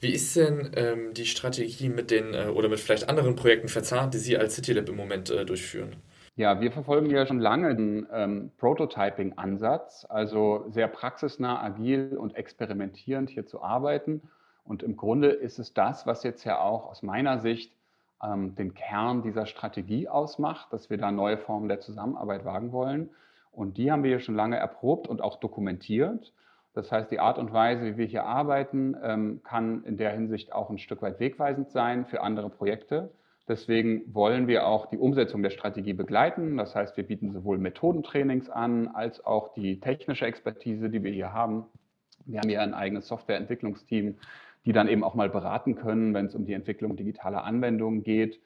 Wie 0.00 0.12
ist 0.12 0.36
denn 0.36 0.70
ähm, 0.76 1.14
die 1.14 1.24
Strategie 1.24 1.88
mit 1.88 2.10
den 2.10 2.34
äh, 2.34 2.46
oder 2.46 2.68
mit 2.68 2.80
vielleicht 2.80 3.08
anderen 3.08 3.34
Projekten 3.34 3.68
verzahnt, 3.68 4.14
die 4.14 4.18
Sie 4.18 4.36
als 4.36 4.54
CityLab 4.54 4.88
im 4.88 4.96
Moment 4.96 5.30
äh, 5.30 5.44
durchführen? 5.44 5.96
Ja, 6.36 6.60
wir 6.60 6.70
verfolgen 6.70 7.08
ja 7.08 7.24
schon 7.24 7.40
lange 7.40 7.74
den 7.74 8.06
ähm, 8.12 8.50
Prototyping-Ansatz, 8.58 10.06
also 10.06 10.66
sehr 10.68 10.86
praxisnah, 10.86 11.62
agil 11.62 12.14
und 12.18 12.36
experimentierend 12.36 13.30
hier 13.30 13.46
zu 13.46 13.62
arbeiten. 13.62 14.20
Und 14.62 14.82
im 14.82 14.96
Grunde 14.96 15.28
ist 15.28 15.58
es 15.58 15.72
das, 15.72 16.06
was 16.06 16.24
jetzt 16.24 16.44
ja 16.44 16.60
auch 16.60 16.90
aus 16.90 17.02
meiner 17.02 17.38
Sicht 17.38 17.72
ähm, 18.22 18.54
den 18.54 18.74
Kern 18.74 19.22
dieser 19.22 19.46
Strategie 19.46 20.08
ausmacht, 20.08 20.70
dass 20.74 20.90
wir 20.90 20.98
da 20.98 21.10
neue 21.10 21.38
Formen 21.38 21.68
der 21.68 21.80
Zusammenarbeit 21.80 22.44
wagen 22.44 22.70
wollen. 22.70 23.08
Und 23.56 23.78
die 23.78 23.90
haben 23.90 24.02
wir 24.02 24.10
hier 24.10 24.20
schon 24.20 24.34
lange 24.34 24.56
erprobt 24.56 25.08
und 25.08 25.22
auch 25.22 25.40
dokumentiert. 25.40 26.34
Das 26.74 26.92
heißt, 26.92 27.10
die 27.10 27.20
Art 27.20 27.38
und 27.38 27.54
Weise, 27.54 27.86
wie 27.86 27.96
wir 27.96 28.04
hier 28.04 28.24
arbeiten, 28.24 28.94
ähm, 29.02 29.40
kann 29.44 29.82
in 29.84 29.96
der 29.96 30.12
Hinsicht 30.12 30.52
auch 30.52 30.68
ein 30.68 30.76
Stück 30.76 31.00
weit 31.00 31.20
wegweisend 31.20 31.70
sein 31.70 32.04
für 32.04 32.20
andere 32.20 32.50
Projekte. 32.50 33.10
Deswegen 33.48 34.02
wollen 34.12 34.46
wir 34.46 34.66
auch 34.66 34.86
die 34.86 34.98
Umsetzung 34.98 35.42
der 35.42 35.48
Strategie 35.48 35.94
begleiten. 35.94 36.58
Das 36.58 36.74
heißt, 36.74 36.98
wir 36.98 37.04
bieten 37.04 37.32
sowohl 37.32 37.56
Methodentrainings 37.56 38.50
an, 38.50 38.88
als 38.88 39.24
auch 39.24 39.54
die 39.54 39.80
technische 39.80 40.26
Expertise, 40.26 40.90
die 40.90 41.02
wir 41.02 41.12
hier 41.12 41.32
haben. 41.32 41.64
Wir 42.26 42.40
haben 42.40 42.50
hier 42.50 42.60
ein 42.60 42.74
eigenes 42.74 43.08
Softwareentwicklungsteam, 43.08 44.16
die 44.66 44.72
dann 44.72 44.88
eben 44.88 45.02
auch 45.02 45.14
mal 45.14 45.30
beraten 45.30 45.76
können, 45.76 46.12
wenn 46.12 46.26
es 46.26 46.34
um 46.34 46.44
die 46.44 46.52
Entwicklung 46.52 46.94
digitaler 46.94 47.44
Anwendungen 47.44 48.02
geht. 48.02 48.38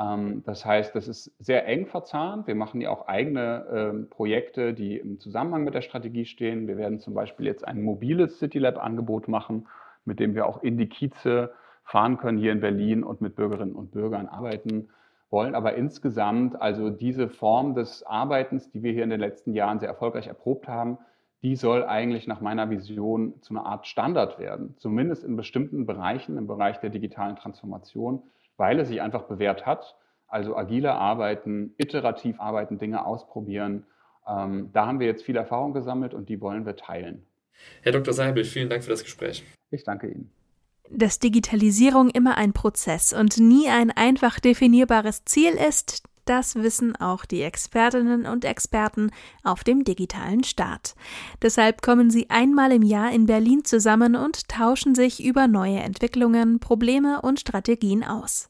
Ähm, 0.00 0.42
das 0.44 0.64
heißt, 0.64 0.94
das 0.94 1.08
ist 1.08 1.32
sehr 1.38 1.66
eng 1.66 1.86
verzahnt. 1.86 2.46
Wir 2.46 2.54
machen 2.54 2.80
ja 2.80 2.90
auch 2.90 3.06
eigene 3.06 3.66
ähm, 3.72 4.08
Projekte, 4.08 4.72
die 4.72 4.96
im 4.96 5.18
Zusammenhang 5.20 5.64
mit 5.64 5.74
der 5.74 5.82
Strategie 5.82 6.24
stehen. 6.24 6.66
Wir 6.66 6.76
werden 6.76 7.00
zum 7.00 7.14
Beispiel 7.14 7.46
jetzt 7.46 7.66
ein 7.66 7.82
mobiles 7.82 8.38
CityLab-Angebot 8.38 9.28
machen, 9.28 9.68
mit 10.04 10.20
dem 10.20 10.34
wir 10.34 10.46
auch 10.46 10.62
in 10.62 10.78
die 10.78 10.88
Kieze 10.88 11.52
fahren 11.84 12.18
können 12.18 12.38
hier 12.38 12.52
in 12.52 12.60
Berlin 12.60 13.02
und 13.02 13.20
mit 13.20 13.34
Bürgerinnen 13.34 13.74
und 13.74 13.90
Bürgern 13.90 14.26
arbeiten 14.26 14.88
wollen. 15.28 15.54
Aber 15.54 15.74
insgesamt, 15.74 16.60
also 16.60 16.90
diese 16.90 17.28
Form 17.28 17.74
des 17.74 18.02
Arbeitens, 18.04 18.70
die 18.70 18.82
wir 18.82 18.92
hier 18.92 19.04
in 19.04 19.10
den 19.10 19.20
letzten 19.20 19.52
Jahren 19.54 19.80
sehr 19.80 19.88
erfolgreich 19.88 20.28
erprobt 20.28 20.68
haben, 20.68 20.98
die 21.42 21.56
soll 21.56 21.84
eigentlich 21.84 22.26
nach 22.26 22.40
meiner 22.40 22.68
Vision 22.70 23.40
zu 23.40 23.54
einer 23.54 23.64
Art 23.66 23.86
Standard 23.86 24.38
werden, 24.38 24.74
zumindest 24.76 25.24
in 25.24 25.36
bestimmten 25.36 25.86
Bereichen, 25.86 26.36
im 26.36 26.46
Bereich 26.46 26.78
der 26.80 26.90
digitalen 26.90 27.36
Transformation, 27.36 28.22
weil 28.60 28.78
es 28.78 28.88
sich 28.88 29.00
einfach 29.00 29.22
bewährt 29.22 29.64
hat. 29.64 29.96
Also 30.28 30.54
agile 30.54 30.92
Arbeiten, 30.92 31.74
iterativ 31.78 32.38
arbeiten, 32.38 32.78
Dinge 32.78 33.04
ausprobieren. 33.06 33.86
Ähm, 34.28 34.68
da 34.72 34.86
haben 34.86 35.00
wir 35.00 35.06
jetzt 35.06 35.24
viel 35.24 35.36
Erfahrung 35.36 35.72
gesammelt 35.72 36.12
und 36.12 36.28
die 36.28 36.40
wollen 36.42 36.66
wir 36.66 36.76
teilen. 36.76 37.26
Herr 37.82 37.92
Dr. 37.92 38.12
Seibel, 38.12 38.44
vielen 38.44 38.68
Dank 38.68 38.84
für 38.84 38.90
das 38.90 39.02
Gespräch. 39.02 39.44
Ich 39.70 39.82
danke 39.82 40.08
Ihnen. 40.08 40.30
Dass 40.90 41.18
Digitalisierung 41.18 42.10
immer 42.10 42.36
ein 42.36 42.52
Prozess 42.52 43.12
und 43.14 43.38
nie 43.38 43.68
ein 43.68 43.90
einfach 43.90 44.38
definierbares 44.38 45.24
Ziel 45.24 45.54
ist, 45.54 46.04
das 46.30 46.54
wissen 46.54 46.96
auch 46.96 47.24
die 47.24 47.42
Expertinnen 47.42 48.24
und 48.24 48.44
Experten 48.44 49.10
auf 49.42 49.64
dem 49.64 49.82
digitalen 49.82 50.44
Staat. 50.44 50.94
Deshalb 51.42 51.82
kommen 51.82 52.08
sie 52.08 52.30
einmal 52.30 52.70
im 52.70 52.82
Jahr 52.82 53.10
in 53.10 53.26
Berlin 53.26 53.64
zusammen 53.64 54.14
und 54.14 54.48
tauschen 54.48 54.94
sich 54.94 55.24
über 55.24 55.48
neue 55.48 55.80
Entwicklungen, 55.80 56.60
Probleme 56.60 57.20
und 57.20 57.40
Strategien 57.40 58.04
aus. 58.04 58.48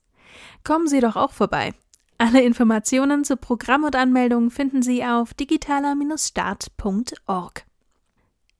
Kommen 0.62 0.88
Sie 0.88 1.00
doch 1.00 1.16
auch 1.16 1.32
vorbei. 1.32 1.72
Alle 2.18 2.42
Informationen 2.42 3.24
zu 3.24 3.38
Programm 3.38 3.84
und 3.84 3.96
Anmeldung 3.96 4.50
finden 4.50 4.82
Sie 4.82 5.02
auf 5.02 5.32
digitaler-start.org. 5.32 7.64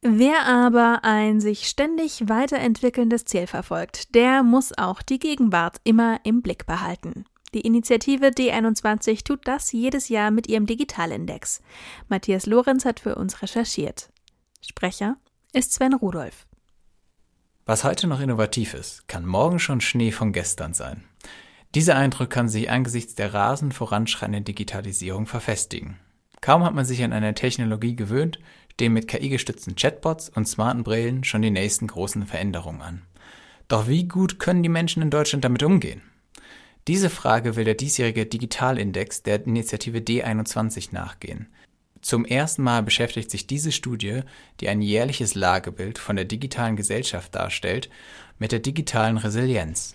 Wer 0.03 0.47
aber 0.47 1.05
ein 1.05 1.43
sich 1.43 1.69
ständig 1.69 2.31
weiterentwickelndes 2.31 3.27
Ziel 3.27 3.47
verfolgt, 3.47 4.15
der 4.15 4.43
muss 4.43 4.73
auch 4.79 5.03
die 5.03 5.19
Gegenwart 5.19 5.77
immer 5.85 6.21
im 6.25 6.41
Blick 6.41 6.65
behalten. 6.65 7.27
Die 7.52 7.62
Initiative 7.62 8.26
D21 8.26 9.25
tut 9.25 9.40
das 9.49 9.73
jedes 9.73 10.09
Jahr 10.09 10.30
mit 10.30 10.49
ihrem 10.49 10.66
Digitalindex. 10.66 11.61
Matthias 12.09 12.47
Lorenz 12.47 12.85
hat 12.85 13.00
für 13.00 13.16
uns 13.16 13.42
recherchiert. 13.42 14.11
Sprecher 14.61 15.16
ist 15.52 15.73
Sven 15.73 15.95
Rudolph. 15.95 16.47
Was 17.66 17.83
heute 17.83 18.07
noch 18.07 18.21
innovativ 18.21 18.75
ist, 18.75 19.09
kann 19.09 19.26
morgen 19.26 19.59
schon 19.59 19.80
Schnee 19.80 20.12
von 20.12 20.33
gestern 20.33 20.75
sein. 20.75 21.04
Dieser 21.75 21.97
Eindruck 21.97 22.30
kann 22.30 22.49
sich 22.49 22.71
angesichts 22.71 23.14
der 23.14 23.35
rasend 23.35 23.75
voranschreitenden 23.75 24.45
Digitalisierung 24.45 25.26
verfestigen. 25.26 25.99
Kaum 26.40 26.64
hat 26.64 26.75
man 26.75 26.85
sich 26.85 27.02
an 27.02 27.12
eine 27.12 27.35
Technologie 27.35 27.95
gewöhnt, 27.95 28.38
stehen 28.73 28.92
mit 28.92 29.09
KI-gestützten 29.09 29.75
Chatbots 29.75 30.30
und 30.30 30.49
smarten 30.49 30.85
Brillen 30.85 31.23
schon 31.23 31.42
die 31.42 31.50
nächsten 31.50 31.87
großen 31.87 32.26
Veränderungen 32.26 32.80
an. 32.80 33.02
Doch 33.69 33.88
wie 33.88 34.09
gut 34.09 34.38
können 34.38 34.62
die 34.62 34.69
Menschen 34.69 35.02
in 35.02 35.11
Deutschland 35.11 35.45
damit 35.45 35.62
umgehen? 35.62 36.02
Diese 36.91 37.09
Frage 37.09 37.55
will 37.55 37.63
der 37.63 37.77
diesjährige 37.77 38.27
Digitalindex 38.27 39.23
der 39.23 39.47
Initiative 39.47 39.99
D21 39.99 40.89
nachgehen. 40.91 41.47
Zum 42.03 42.25
ersten 42.25 42.65
Mal 42.65 42.83
beschäftigt 42.83 43.31
sich 43.31 43.47
diese 43.47 43.71
Studie, 43.71 44.23
die 44.59 44.69
ein 44.69 44.83
jährliches 44.83 45.37
Lagebild 45.37 46.01
von 46.01 46.17
der 46.17 46.25
digitalen 46.25 46.75
Gesellschaft 46.75 47.33
darstellt, 47.33 47.91
mit 48.41 48.51
der 48.51 48.59
digitalen 48.59 49.19
Resilienz. 49.19 49.95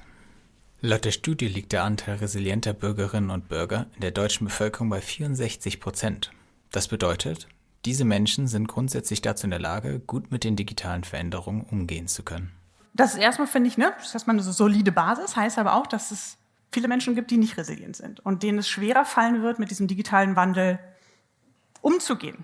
Laut 0.79 1.03
der 1.03 1.11
Studie 1.11 1.49
liegt 1.49 1.73
der 1.73 1.83
Anteil 1.83 2.15
resilienter 2.15 2.71
Bürgerinnen 2.71 3.29
und 3.29 3.49
Bürger 3.49 3.87
in 3.95 3.99
der 3.99 4.11
deutschen 4.11 4.45
Bevölkerung 4.45 4.89
bei 4.89 5.01
64 5.01 5.81
Prozent. 5.81 6.31
Das 6.71 6.87
bedeutet, 6.87 7.49
diese 7.83 8.05
Menschen 8.05 8.47
sind 8.47 8.69
grundsätzlich 8.69 9.21
dazu 9.21 9.47
in 9.47 9.51
der 9.51 9.59
Lage, 9.59 9.99
gut 9.99 10.31
mit 10.31 10.45
den 10.45 10.55
digitalen 10.55 11.03
Veränderungen 11.03 11.65
umgehen 11.69 12.07
zu 12.07 12.23
können. 12.23 12.53
Das 12.93 13.15
ist 13.15 13.19
erstmal, 13.19 13.49
finde 13.49 13.67
ich, 13.67 13.77
ne, 13.77 13.91
das 13.97 14.07
ist 14.07 14.13
erstmal 14.13 14.37
eine 14.37 14.43
solide 14.43 14.93
Basis, 14.93 15.35
heißt 15.35 15.59
aber 15.59 15.75
auch, 15.75 15.87
dass 15.87 16.11
es 16.11 16.37
viele 16.75 16.89
Menschen 16.89 17.15
gibt, 17.15 17.31
die 17.31 17.37
nicht 17.37 17.57
resilient 17.57 17.95
sind 17.95 18.19
und 18.19 18.43
denen 18.43 18.59
es 18.59 18.67
schwerer 18.67 19.05
fallen 19.05 19.41
wird, 19.41 19.59
mit 19.59 19.71
diesem 19.71 19.87
digitalen 19.87 20.35
Wandel 20.35 20.77
umzugehen, 21.79 22.43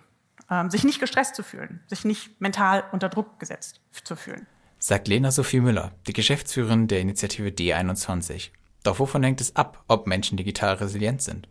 ähm, 0.50 0.69
sich 0.69 0.85
nicht 0.85 1.01
gestresst 1.01 1.35
zu 1.35 1.43
fühlen, 1.43 1.81
sich 1.88 2.05
nicht 2.05 2.39
mental 2.39 2.85
unter 2.93 3.09
Druck 3.09 3.39
gesetzt 3.39 3.81
zu 4.05 4.15
fühlen. 4.15 4.47
Sagt 4.79 5.09
Lena 5.09 5.31
Sophie 5.31 5.59
Müller, 5.59 5.91
die 6.07 6.13
Geschäftsführerin 6.13 6.88
der 6.88 7.01
Initiative 7.01 7.50
D21. 7.50 8.51
Doch 8.83 9.00
wovon 9.00 9.21
hängt 9.21 9.41
es 9.41 9.55
ab, 9.57 9.83
ob 9.89 10.07
Menschen 10.07 10.38
digital 10.38 10.75
resilient 10.75 11.21
sind? 11.21 11.50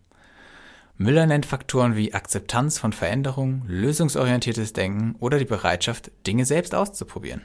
Müller 0.97 1.27
nennt 1.27 1.45
Faktoren 1.45 1.97
wie 1.97 2.15
Akzeptanz 2.15 2.79
von 2.79 2.95
Veränderungen, 2.95 3.63
lösungsorientiertes 3.67 4.73
Denken 4.73 5.17
oder 5.19 5.39
die 5.39 5.45
Bereitschaft, 5.45 6.11
Dinge 6.27 6.47
selbst 6.47 6.75
auszuprobieren. 6.75 7.43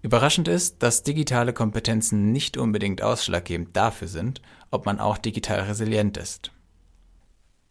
Überraschend 0.00 0.46
ist, 0.46 0.82
dass 0.82 1.02
digitale 1.02 1.52
Kompetenzen 1.52 2.30
nicht 2.30 2.56
unbedingt 2.56 3.02
ausschlaggebend 3.02 3.76
dafür 3.76 4.06
sind, 4.06 4.40
ob 4.70 4.86
man 4.86 5.00
auch 5.00 5.18
digital 5.18 5.60
resilient 5.60 6.16
ist. 6.16 6.52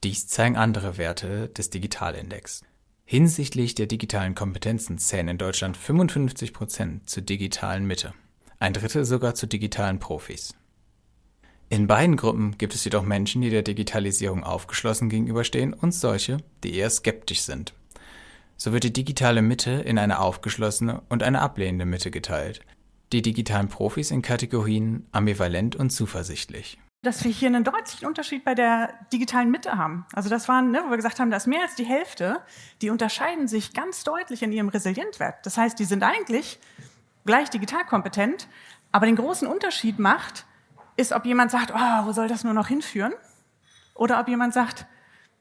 Dies 0.04 0.28
zeigen 0.28 0.58
andere 0.58 0.98
Werte 0.98 1.48
des 1.50 1.70
Digitalindex. 1.70 2.64
Hinsichtlich 3.06 3.76
der 3.76 3.88
digitalen 3.88 4.36
Kompetenzen 4.36 4.98
zählen 4.98 5.30
in 5.30 5.38
Deutschland 5.38 5.78
55 5.78 6.52
Prozent 6.52 7.10
zur 7.10 7.24
digitalen 7.24 7.86
Mitte, 7.86 8.14
ein 8.60 8.74
Drittel 8.74 9.06
sogar 9.06 9.34
zu 9.34 9.48
digitalen 9.48 10.00
Profis. 10.00 10.54
In 11.70 11.88
beiden 11.88 12.18
Gruppen 12.18 12.58
gibt 12.58 12.76
es 12.76 12.84
jedoch 12.84 13.04
Menschen, 13.04 13.42
die 13.42 13.50
der 13.50 13.62
Digitalisierung 13.62 14.44
aufgeschlossen 14.44 15.10
gegenüberstehen 15.10 15.74
und 15.74 15.94
solche, 15.94 16.38
die 16.64 16.76
eher 16.76 16.90
skeptisch 16.90 17.42
sind 17.42 17.74
so 18.58 18.74
wird 18.74 18.84
die 18.84 18.94
digitale 18.94 19.42
Mitte 19.42 19.72
in 19.72 20.00
eine 20.00 20.20
aufgeschlossene 20.20 21.02
und 21.10 21.24
eine 21.24 21.42
ablehnende 21.42 21.86
Mitte 21.86 22.12
geteilt. 22.12 22.62
Die 23.14 23.22
digitalen 23.22 23.70
Profis 23.70 24.12
in 24.12 24.22
Kategorien 24.22 25.08
ambivalent 25.12 25.76
und 25.76 25.92
zuversichtlich. 25.92 26.80
Dass 27.04 27.24
wir 27.24 27.32
hier 27.32 27.48
einen 27.48 27.64
deutlichen 27.64 28.08
Unterschied 28.08 28.44
bei 28.44 28.56
der 28.56 28.94
digitalen 29.14 29.52
Mitte 29.52 29.78
haben. 29.78 30.06
Also 30.12 30.30
das 30.30 30.48
waren, 30.50 30.72
ne, 30.72 30.82
wo 30.84 30.90
wir 30.90 30.98
gesagt 30.98 31.20
haben, 31.20 31.30
da 31.30 31.38
ist 31.38 31.46
mehr 31.46 31.62
als 31.62 31.76
die 31.76 31.86
Hälfte, 31.86 32.42
die 32.82 32.90
unterscheiden 32.90 33.48
sich 33.48 33.74
ganz 33.74 34.04
deutlich 34.04 34.42
in 34.42 34.52
ihrem 34.52 34.70
Resilientwert. 34.70 35.46
Das 35.46 35.58
heißt, 35.58 35.78
die 35.78 35.86
sind 35.86 36.04
eigentlich 36.04 36.60
gleich 37.26 37.50
digital 37.52 37.86
kompetent, 37.86 38.48
aber 38.92 39.06
den 39.06 39.16
großen 39.16 39.48
Unterschied 39.48 40.00
macht, 40.00 40.46
ist, 40.96 41.14
ob 41.14 41.26
jemand 41.26 41.52
sagt, 41.52 41.72
oh, 41.74 42.06
wo 42.06 42.12
soll 42.12 42.28
das 42.28 42.44
nur 42.44 42.54
noch 42.54 42.68
hinführen? 42.68 43.14
Oder 43.94 44.20
ob 44.20 44.28
jemand 44.28 44.54
sagt, 44.54 44.88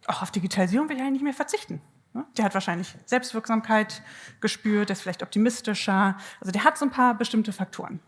oh, 0.06 0.12
auf 0.20 0.30
Digitalisierung 0.30 0.88
will 0.90 0.96
ich 0.96 1.02
eigentlich 1.02 1.14
nicht 1.14 1.24
mehr 1.24 1.32
verzichten. 1.32 1.80
Ne? 2.16 2.24
Der 2.38 2.46
hat 2.46 2.54
wahrscheinlich 2.54 2.94
Selbstwirksamkeit 3.04 4.02
gespürt, 4.40 4.88
ist 4.88 5.02
vielleicht 5.02 5.22
optimistischer. 5.22 6.16
Also 6.40 6.50
der 6.50 6.64
hat 6.64 6.78
so 6.78 6.86
ein 6.86 6.90
paar 6.90 7.12
bestimmte 7.12 7.52
Faktoren. 7.52 8.00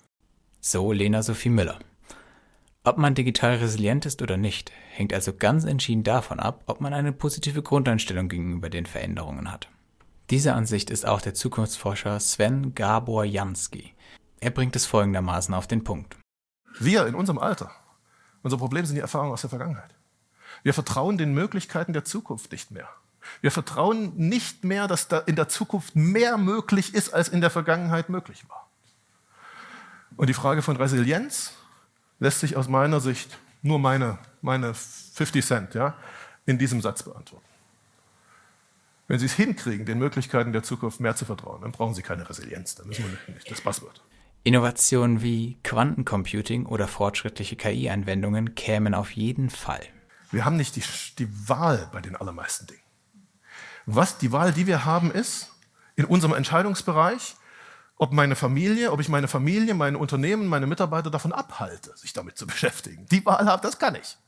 So 0.61 0.93
Lena 0.93 1.23
Sophie 1.23 1.51
Müller. 1.51 1.79
Ob 2.85 2.97
man 2.97 3.15
digital 3.15 3.57
resilient 3.57 4.07
ist 4.07 4.23
oder 4.23 4.39
nicht, 4.39 4.73
hängt 4.93 5.13
also 5.13 5.35
ganz 5.35 5.65
entschieden 5.65 6.05
davon 6.05 6.41
ab, 6.41 6.63
ob 6.65 6.81
man 6.81 6.95
eine 6.95 7.13
positive 7.13 7.63
Grundeinstellung 7.63 8.31
gegenüber 8.31 8.71
den 8.71 8.87
Veränderungen 8.87 9.53
hat. 9.53 9.69
Diese 10.31 10.55
Ansicht 10.55 10.89
ist 10.89 11.05
auch 11.05 11.21
der 11.21 11.35
Zukunftsforscher 11.35 12.19
Sven 12.19 12.75
Gabor 12.75 13.25
Jansky. 13.25 13.93
Er 14.41 14.51
bringt 14.51 14.75
es 14.75 14.87
folgendermaßen 14.87 15.53
auf 15.55 15.67
den 15.67 15.85
Punkt. 15.85 16.17
Wir 16.81 17.07
in 17.07 17.15
unserem 17.15 17.39
Alter, 17.39 17.73
unser 18.43 18.57
Problem 18.57 18.87
sind 18.87 18.95
die 18.95 19.03
Erfahrungen 19.03 19.33
aus 19.33 19.43
der 19.43 19.51
Vergangenheit. 19.51 19.95
Wir 20.63 20.73
vertrauen 20.73 21.19
den 21.19 21.35
Möglichkeiten 21.35 21.93
der 21.93 22.07
Zukunft 22.07 22.53
nicht 22.53 22.71
mehr. 22.71 22.89
Wir 23.41 23.51
vertrauen 23.51 24.13
nicht 24.17 24.65
mehr, 24.65 24.89
dass 24.89 25.09
da 25.09 25.19
in 25.19 25.37
der 25.37 25.49
Zukunft 25.49 25.97
mehr 25.97 26.39
möglich 26.39 26.95
ist, 26.95 27.15
als 27.15 27.29
in 27.29 27.41
der 27.41 27.51
Vergangenheit 27.51 28.09
möglich 28.09 28.45
war. 28.49 28.69
Und 30.17 30.29
die 30.29 30.35
Frage 30.35 30.63
von 30.63 30.77
Resilienz 30.77 31.53
lässt 32.19 32.41
sich 32.41 32.57
aus 32.57 32.69
meiner 32.69 33.01
Sicht 33.01 33.39
nur 33.63 33.79
meine, 33.79 34.19
meine 34.43 34.75
50 34.75 35.45
Cent 35.45 35.75
ja, 35.75 35.95
in 36.47 36.59
diesem 36.59 36.81
Satz 36.81 37.03
beantworten. 37.03 37.45
Wenn 39.07 39.19
Sie 39.19 39.27
es 39.27 39.33
hinkriegen, 39.33 39.87
den 39.87 39.99
Möglichkeiten 39.99 40.53
der 40.53 40.63
Zukunft 40.63 41.01
mehr 41.01 41.17
zu 41.17 41.25
vertrauen, 41.25 41.63
dann 41.63 41.73
brauchen 41.73 41.95
Sie 41.95 42.03
keine 42.03 42.29
Resilienz. 42.29 42.75
Dann 42.75 42.89
müssen 42.89 43.05
wir 43.05 43.35
nicht 43.35 43.51
das 43.51 43.61
Passwort. 43.61 44.03
Innovationen 44.45 45.23
wie 45.23 45.59
Quantencomputing 45.65 46.67
oder 46.67 46.87
fortschrittliche 46.87 47.57
KI-Anwendungen 47.57 48.55
kämen 48.55 48.95
auf 48.95 49.11
jeden 49.13 49.51
Fall. 49.51 49.83
Wir 50.31 50.45
haben 50.45 50.57
nicht 50.57 50.77
die, 50.77 50.83
die 51.19 51.49
Wahl 51.49 51.89
bei 51.93 52.01
den 52.01 52.17
allermeisten 52.17 52.67
Dingen. 52.67 52.83
Was 53.91 54.19
die 54.19 54.33
Wahl, 54.33 54.53
die 54.53 54.67
wir 54.67 54.85
haben, 54.85 55.11
ist, 55.11 55.51
in 55.97 56.05
unserem 56.05 56.35
Entscheidungsbereich, 56.35 57.37
ob 57.97 58.13
meine 58.13 58.37
Familie, 58.37 58.93
ob 58.93 59.01
ich 59.01 59.09
meine 59.09 59.29
Familie, 59.29 59.73
mein 59.73 59.97
Unternehmen, 59.97 60.47
meine 60.47 60.67
Mitarbeiter 60.67 61.11
davon 61.11 61.33
abhalte, 61.33 61.97
sich 61.97 62.13
damit 62.13 62.37
zu 62.37 62.47
beschäftigen. 62.47 63.07
Die 63.11 63.25
Wahl 63.25 63.47
habe, 63.47 63.63
das 63.63 63.79
kann 63.79 63.95
ich. 63.95 64.19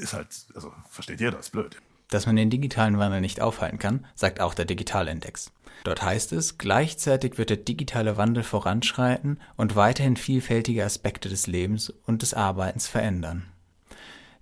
Ist 0.00 0.14
halt, 0.14 0.28
also 0.54 0.72
versteht 0.88 1.20
jeder, 1.20 1.38
ist 1.38 1.50
blöd. 1.50 1.76
Dass 2.08 2.24
man 2.24 2.36
den 2.36 2.48
digitalen 2.48 2.98
Wandel 2.98 3.20
nicht 3.20 3.42
aufhalten 3.42 3.78
kann, 3.78 4.06
sagt 4.14 4.40
auch 4.40 4.54
der 4.54 4.64
Digitalindex. 4.64 5.52
Dort 5.84 6.00
heißt 6.00 6.32
es, 6.32 6.56
gleichzeitig 6.56 7.36
wird 7.36 7.50
der 7.50 7.58
digitale 7.58 8.16
Wandel 8.16 8.44
voranschreiten 8.44 9.38
und 9.58 9.76
weiterhin 9.76 10.16
vielfältige 10.16 10.86
Aspekte 10.86 11.28
des 11.28 11.46
Lebens 11.46 11.90
und 12.06 12.22
des 12.22 12.32
Arbeitens 12.32 12.86
verändern. 12.86 13.52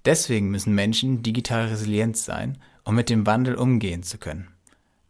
Deswegen 0.04 0.48
müssen 0.50 0.76
Menschen 0.76 1.24
digital 1.24 1.66
resilient 1.66 2.16
sein 2.16 2.58
um 2.88 2.94
mit 2.94 3.10
dem 3.10 3.26
Wandel 3.26 3.54
umgehen 3.54 4.02
zu 4.02 4.16
können. 4.16 4.48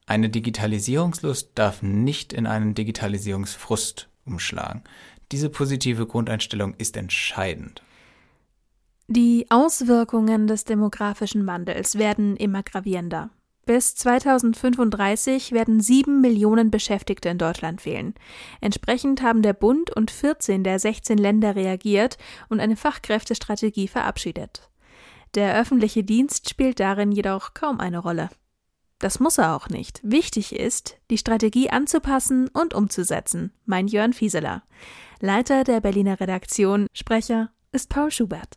Eine 0.04 0.30
Digitalisierungslust 0.30 1.52
darf 1.54 1.80
nicht 1.80 2.32
in 2.32 2.48
einen 2.48 2.74
Digitalisierungsfrust 2.74 4.08
umschlagen. 4.24 4.82
Diese 5.30 5.48
positive 5.48 6.04
Grundeinstellung 6.04 6.74
ist 6.74 6.96
entscheidend. 6.96 7.84
Die 9.06 9.46
Auswirkungen 9.50 10.48
des 10.48 10.64
demografischen 10.64 11.46
Wandels 11.46 11.96
werden 11.96 12.36
immer 12.36 12.64
gravierender. 12.64 13.30
Bis 13.64 13.94
2035 13.94 15.52
werden 15.52 15.78
sieben 15.78 16.20
Millionen 16.20 16.72
Beschäftigte 16.72 17.28
in 17.28 17.38
Deutschland 17.38 17.80
fehlen. 17.80 18.14
Entsprechend 18.60 19.22
haben 19.22 19.42
der 19.42 19.52
Bund 19.52 19.94
und 19.94 20.10
14 20.10 20.64
der 20.64 20.80
16 20.80 21.16
Länder 21.16 21.54
reagiert 21.54 22.18
und 22.48 22.58
eine 22.58 22.74
Fachkräftestrategie 22.74 23.86
verabschiedet. 23.86 24.67
Der 25.34 25.58
öffentliche 25.58 26.04
Dienst 26.04 26.48
spielt 26.48 26.80
darin 26.80 27.12
jedoch 27.12 27.54
kaum 27.54 27.80
eine 27.80 27.98
Rolle. 27.98 28.30
Das 28.98 29.20
muss 29.20 29.38
er 29.38 29.54
auch 29.54 29.68
nicht. 29.68 30.00
Wichtig 30.02 30.54
ist, 30.54 30.98
die 31.10 31.18
Strategie 31.18 31.70
anzupassen 31.70 32.48
und 32.48 32.74
umzusetzen, 32.74 33.52
meint 33.64 33.92
Jörn 33.92 34.12
Fieseler. 34.12 34.62
Leiter 35.20 35.64
der 35.64 35.80
Berliner 35.80 36.18
Redaktion, 36.20 36.86
Sprecher 36.92 37.50
ist 37.70 37.90
Paul 37.90 38.10
Schubert. 38.10 38.56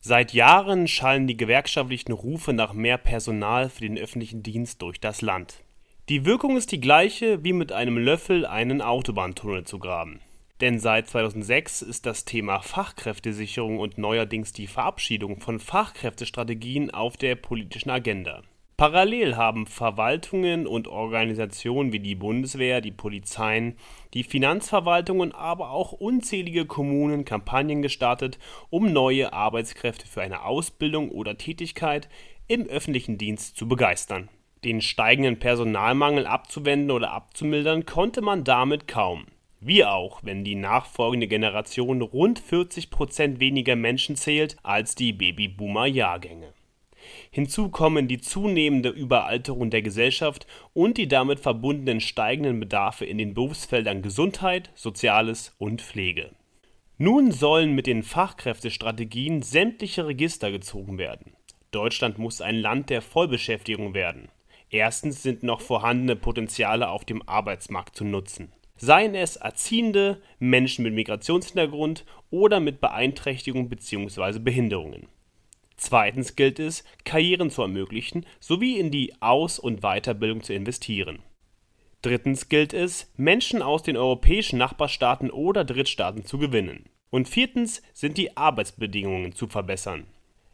Seit 0.00 0.32
Jahren 0.32 0.88
schallen 0.88 1.26
die 1.26 1.36
gewerkschaftlichen 1.36 2.12
Rufe 2.12 2.52
nach 2.52 2.72
mehr 2.72 2.98
Personal 2.98 3.68
für 3.68 3.80
den 3.80 3.98
öffentlichen 3.98 4.42
Dienst 4.42 4.80
durch 4.82 5.00
das 5.00 5.22
Land. 5.22 5.62
Die 6.08 6.24
Wirkung 6.24 6.56
ist 6.56 6.72
die 6.72 6.80
gleiche, 6.80 7.44
wie 7.44 7.52
mit 7.52 7.72
einem 7.72 7.98
Löffel 7.98 8.46
einen 8.46 8.80
Autobahntunnel 8.80 9.64
zu 9.64 9.78
graben. 9.78 10.20
Denn 10.60 10.80
seit 10.80 11.08
2006 11.08 11.82
ist 11.82 12.04
das 12.04 12.24
Thema 12.24 12.60
Fachkräftesicherung 12.60 13.78
und 13.78 13.96
neuerdings 13.96 14.52
die 14.52 14.66
Verabschiedung 14.66 15.40
von 15.40 15.60
Fachkräftestrategien 15.60 16.90
auf 16.90 17.16
der 17.16 17.36
politischen 17.36 17.90
Agenda. 17.90 18.42
Parallel 18.76 19.36
haben 19.36 19.66
Verwaltungen 19.66 20.68
und 20.68 20.86
Organisationen 20.86 21.92
wie 21.92 21.98
die 21.98 22.14
Bundeswehr, 22.14 22.80
die 22.80 22.92
Polizeien, 22.92 23.76
die 24.14 24.22
Finanzverwaltungen, 24.22 25.32
aber 25.32 25.70
auch 25.70 25.90
unzählige 25.90 26.64
Kommunen 26.64 27.24
Kampagnen 27.24 27.82
gestartet, 27.82 28.38
um 28.70 28.92
neue 28.92 29.32
Arbeitskräfte 29.32 30.06
für 30.06 30.22
eine 30.22 30.44
Ausbildung 30.44 31.10
oder 31.10 31.36
Tätigkeit 31.36 32.08
im 32.46 32.66
öffentlichen 32.66 33.18
Dienst 33.18 33.56
zu 33.56 33.66
begeistern. 33.66 34.28
Den 34.62 34.80
steigenden 34.80 35.40
Personalmangel 35.40 36.26
abzuwenden 36.26 36.92
oder 36.92 37.10
abzumildern 37.10 37.84
konnte 37.84 38.22
man 38.22 38.44
damit 38.44 38.86
kaum. 38.86 39.26
Wie 39.60 39.84
auch, 39.84 40.20
wenn 40.22 40.44
die 40.44 40.54
nachfolgende 40.54 41.26
Generation 41.26 42.00
rund 42.00 42.38
40 42.38 42.90
Prozent 42.90 43.40
weniger 43.40 43.74
Menschen 43.74 44.14
zählt 44.14 44.56
als 44.62 44.94
die 44.94 45.12
Babyboomer-Jahrgänge. 45.12 46.52
Hinzu 47.30 47.68
kommen 47.68 48.06
die 48.06 48.20
zunehmende 48.20 48.90
Überalterung 48.90 49.70
der 49.70 49.82
Gesellschaft 49.82 50.46
und 50.74 50.96
die 50.96 51.08
damit 51.08 51.40
verbundenen 51.40 52.00
steigenden 52.00 52.60
Bedarfe 52.60 53.04
in 53.04 53.18
den 53.18 53.34
Berufsfeldern 53.34 54.02
Gesundheit, 54.02 54.70
Soziales 54.74 55.54
und 55.58 55.82
Pflege. 55.82 56.30
Nun 56.96 57.32
sollen 57.32 57.74
mit 57.74 57.86
den 57.86 58.02
Fachkräftestrategien 58.02 59.42
sämtliche 59.42 60.06
Register 60.06 60.50
gezogen 60.50 60.98
werden. 60.98 61.32
Deutschland 61.70 62.18
muss 62.18 62.40
ein 62.40 62.56
Land 62.56 62.90
der 62.90 63.02
Vollbeschäftigung 63.02 63.94
werden. 63.94 64.28
Erstens 64.70 65.22
sind 65.22 65.42
noch 65.42 65.60
vorhandene 65.60 66.16
Potenziale 66.16 66.88
auf 66.88 67.04
dem 67.04 67.26
Arbeitsmarkt 67.28 67.96
zu 67.96 68.04
nutzen. 68.04 68.52
Seien 68.78 69.14
es 69.16 69.36
Erziehende, 69.36 70.22
Menschen 70.38 70.84
mit 70.84 70.94
Migrationshintergrund 70.94 72.04
oder 72.30 72.60
mit 72.60 72.80
Beeinträchtigungen 72.80 73.68
bzw. 73.68 74.38
Behinderungen. 74.38 75.08
Zweitens 75.76 76.36
gilt 76.36 76.58
es, 76.58 76.84
Karrieren 77.04 77.50
zu 77.50 77.62
ermöglichen 77.62 78.24
sowie 78.40 78.78
in 78.78 78.90
die 78.90 79.20
Aus 79.20 79.58
und 79.58 79.80
Weiterbildung 79.80 80.42
zu 80.42 80.54
investieren. 80.54 81.20
Drittens 82.02 82.48
gilt 82.48 82.72
es, 82.72 83.12
Menschen 83.16 83.62
aus 83.62 83.82
den 83.82 83.96
europäischen 83.96 84.58
Nachbarstaaten 84.58 85.30
oder 85.30 85.64
Drittstaaten 85.64 86.24
zu 86.24 86.38
gewinnen. 86.38 86.88
Und 87.10 87.28
viertens 87.28 87.82
sind 87.92 88.16
die 88.16 88.36
Arbeitsbedingungen 88.36 89.32
zu 89.32 89.48
verbessern. 89.48 90.06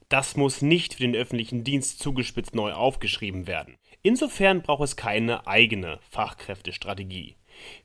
Das 0.08 0.36
muss 0.36 0.62
nicht 0.62 0.94
für 0.94 1.02
den 1.02 1.16
öffentlichen 1.16 1.64
Dienst 1.64 1.98
zugespitzt 1.98 2.54
neu 2.54 2.72
aufgeschrieben 2.72 3.46
werden. 3.46 3.76
Insofern 4.02 4.62
braucht 4.62 4.84
es 4.84 4.96
keine 4.96 5.46
eigene 5.46 5.98
Fachkräftestrategie. 6.10 7.36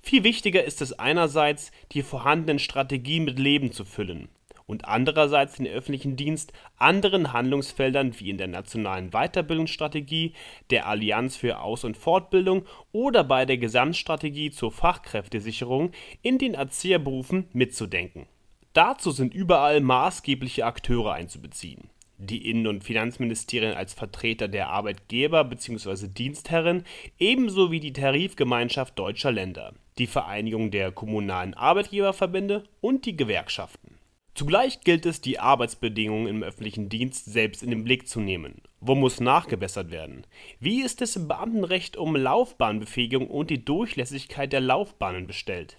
Viel 0.02 0.24
wichtiger 0.24 0.64
ist 0.64 0.82
es 0.82 0.98
einerseits, 0.98 1.72
die 1.92 2.04
vorhandenen 2.04 2.60
Strategien 2.60 3.26
mit 3.26 3.40
Leben 3.40 3.72
zu 3.72 3.86
füllen 3.86 4.30
und 4.70 4.86
andererseits 4.86 5.56
den 5.56 5.66
öffentlichen 5.66 6.16
Dienst 6.16 6.54
anderen 6.78 7.34
Handlungsfeldern 7.34 8.20
wie 8.20 8.30
in 8.30 8.38
der 8.38 8.48
nationalen 8.48 9.10
Weiterbildungsstrategie, 9.10 10.34
der 10.70 10.86
Allianz 10.86 11.36
für 11.36 11.62
Aus- 11.62 11.84
und 11.84 11.98
Fortbildung 11.98 12.66
oder 12.92 13.24
bei 13.24 13.48
der 13.48 13.58
Gesamtstrategie 13.58 14.52
zur 14.52 14.72
Fachkräftesicherung 14.72 15.92
in 16.22 16.38
den 16.38 16.54
Erzieherberufen 16.54 17.50
mitzudenken. 17.52 18.28
Dazu 18.74 19.10
sind 19.10 19.34
überall 19.34 19.82
maßgebliche 19.82 20.64
Akteure 20.66 21.14
einzubeziehen. 21.14 21.90
Die 22.22 22.50
Innen- 22.50 22.68
und 22.68 22.84
Finanzministerien 22.84 23.76
als 23.76 23.94
Vertreter 23.94 24.50
der 24.50 24.68
Arbeitgeber 24.68 25.46
bzw. 25.46 26.10
Dienstherren 26.10 26.84
ebenso 27.18 27.72
wie 27.72 27.80
die 27.80 27.94
Tarifgemeinschaft 27.94 29.00
deutscher 29.00 29.32
Länder, 29.32 29.74
die 29.98 30.06
Vereinigung 30.06 30.70
der 30.70 30.92
kommunalen 30.92 31.54
Arbeitgeberverbände 31.54 32.66
und 32.82 33.06
die 33.06 33.16
Gewerkschaften. 33.16 33.96
Zugleich 34.36 34.82
gilt 34.82 35.06
es, 35.06 35.22
die 35.22 35.40
Arbeitsbedingungen 35.40 36.28
im 36.28 36.44
öffentlichen 36.44 36.90
Dienst 36.90 37.24
selbst 37.24 37.64
in 37.64 37.70
den 37.70 37.86
Blick 37.86 38.10
zu 38.10 38.20
nehmen. 38.20 38.64
Wo 38.82 38.96
muss 38.96 39.22
nachgebessert 39.22 39.90
werden? 39.90 40.28
Wie 40.60 40.82
ist 40.82 41.02
es 41.02 41.16
im 41.16 41.30
Beamtenrecht 41.30 41.96
um 41.96 42.18
Laufbahnbefähigung 42.18 43.28
und 43.30 43.50
die 43.50 43.64
Durchlässigkeit 43.64 44.52
der 44.52 44.62
Laufbahnen 44.62 45.26
bestellt? 45.26 45.78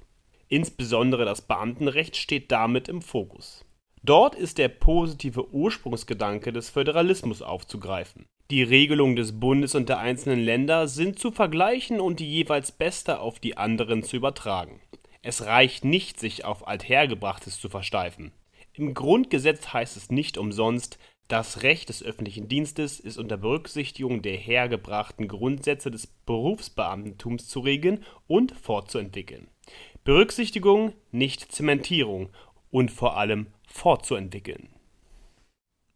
Insbesondere 0.48 1.26
das 1.26 1.42
Beamtenrecht 1.42 2.16
steht 2.16 2.50
damit 2.50 2.88
im 2.88 3.02
Fokus. 3.02 3.66
Dort 4.02 4.34
ist 4.34 4.58
der 4.58 4.68
positive 4.68 5.52
Ursprungsgedanke 5.52 6.52
des 6.52 6.70
Föderalismus 6.70 7.42
aufzugreifen. 7.42 8.26
Die 8.50 8.62
Regelungen 8.62 9.14
des 9.14 9.38
Bundes 9.38 9.74
und 9.74 9.88
der 9.88 9.98
einzelnen 9.98 10.40
Länder 10.40 10.88
sind 10.88 11.18
zu 11.18 11.30
vergleichen 11.30 12.00
und 12.00 12.18
die 12.18 12.28
jeweils 12.28 12.72
beste 12.72 13.20
auf 13.20 13.38
die 13.38 13.56
anderen 13.56 14.02
zu 14.02 14.16
übertragen. 14.16 14.80
Es 15.22 15.44
reicht 15.44 15.84
nicht, 15.84 16.18
sich 16.18 16.44
auf 16.44 16.66
Althergebrachtes 16.66 17.60
zu 17.60 17.68
versteifen. 17.68 18.32
Im 18.72 18.94
Grundgesetz 18.94 19.72
heißt 19.72 19.96
es 19.96 20.10
nicht 20.10 20.38
umsonst, 20.38 20.98
das 21.28 21.62
Recht 21.62 21.90
des 21.90 22.02
öffentlichen 22.02 22.48
Dienstes 22.48 22.98
ist 22.98 23.18
unter 23.18 23.36
Berücksichtigung 23.36 24.22
der 24.22 24.36
hergebrachten 24.36 25.28
Grundsätze 25.28 25.90
des 25.90 26.08
Berufsbeamtentums 26.08 27.46
zu 27.46 27.60
regeln 27.60 28.04
und 28.26 28.52
fortzuentwickeln. 28.52 29.46
Berücksichtigung, 30.02 30.92
nicht 31.12 31.52
Zementierung 31.52 32.30
und 32.72 32.90
vor 32.90 33.16
allem 33.16 33.46
fortzuentwickeln. 33.72 34.68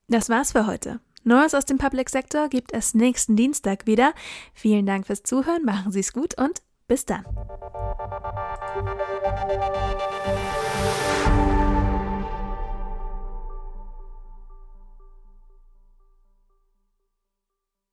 Das 0.09 0.29
war's 0.29 0.53
für 0.53 0.67
heute. 0.67 1.01
Neues 1.25 1.55
aus 1.55 1.65
dem 1.65 1.79
Public 1.79 2.11
Sector 2.11 2.49
gibt 2.49 2.73
es 2.73 2.95
nächsten 2.95 3.35
Dienstag 3.35 3.87
wieder. 3.87 4.13
Vielen 4.53 4.85
Dank 4.85 5.07
fürs 5.07 5.23
Zuhören, 5.23 5.65
machen 5.65 5.91
Sie 5.91 6.01
es 6.01 6.13
gut 6.13 6.39
und 6.39 6.61
bis 6.87 7.07
dann. 7.07 7.25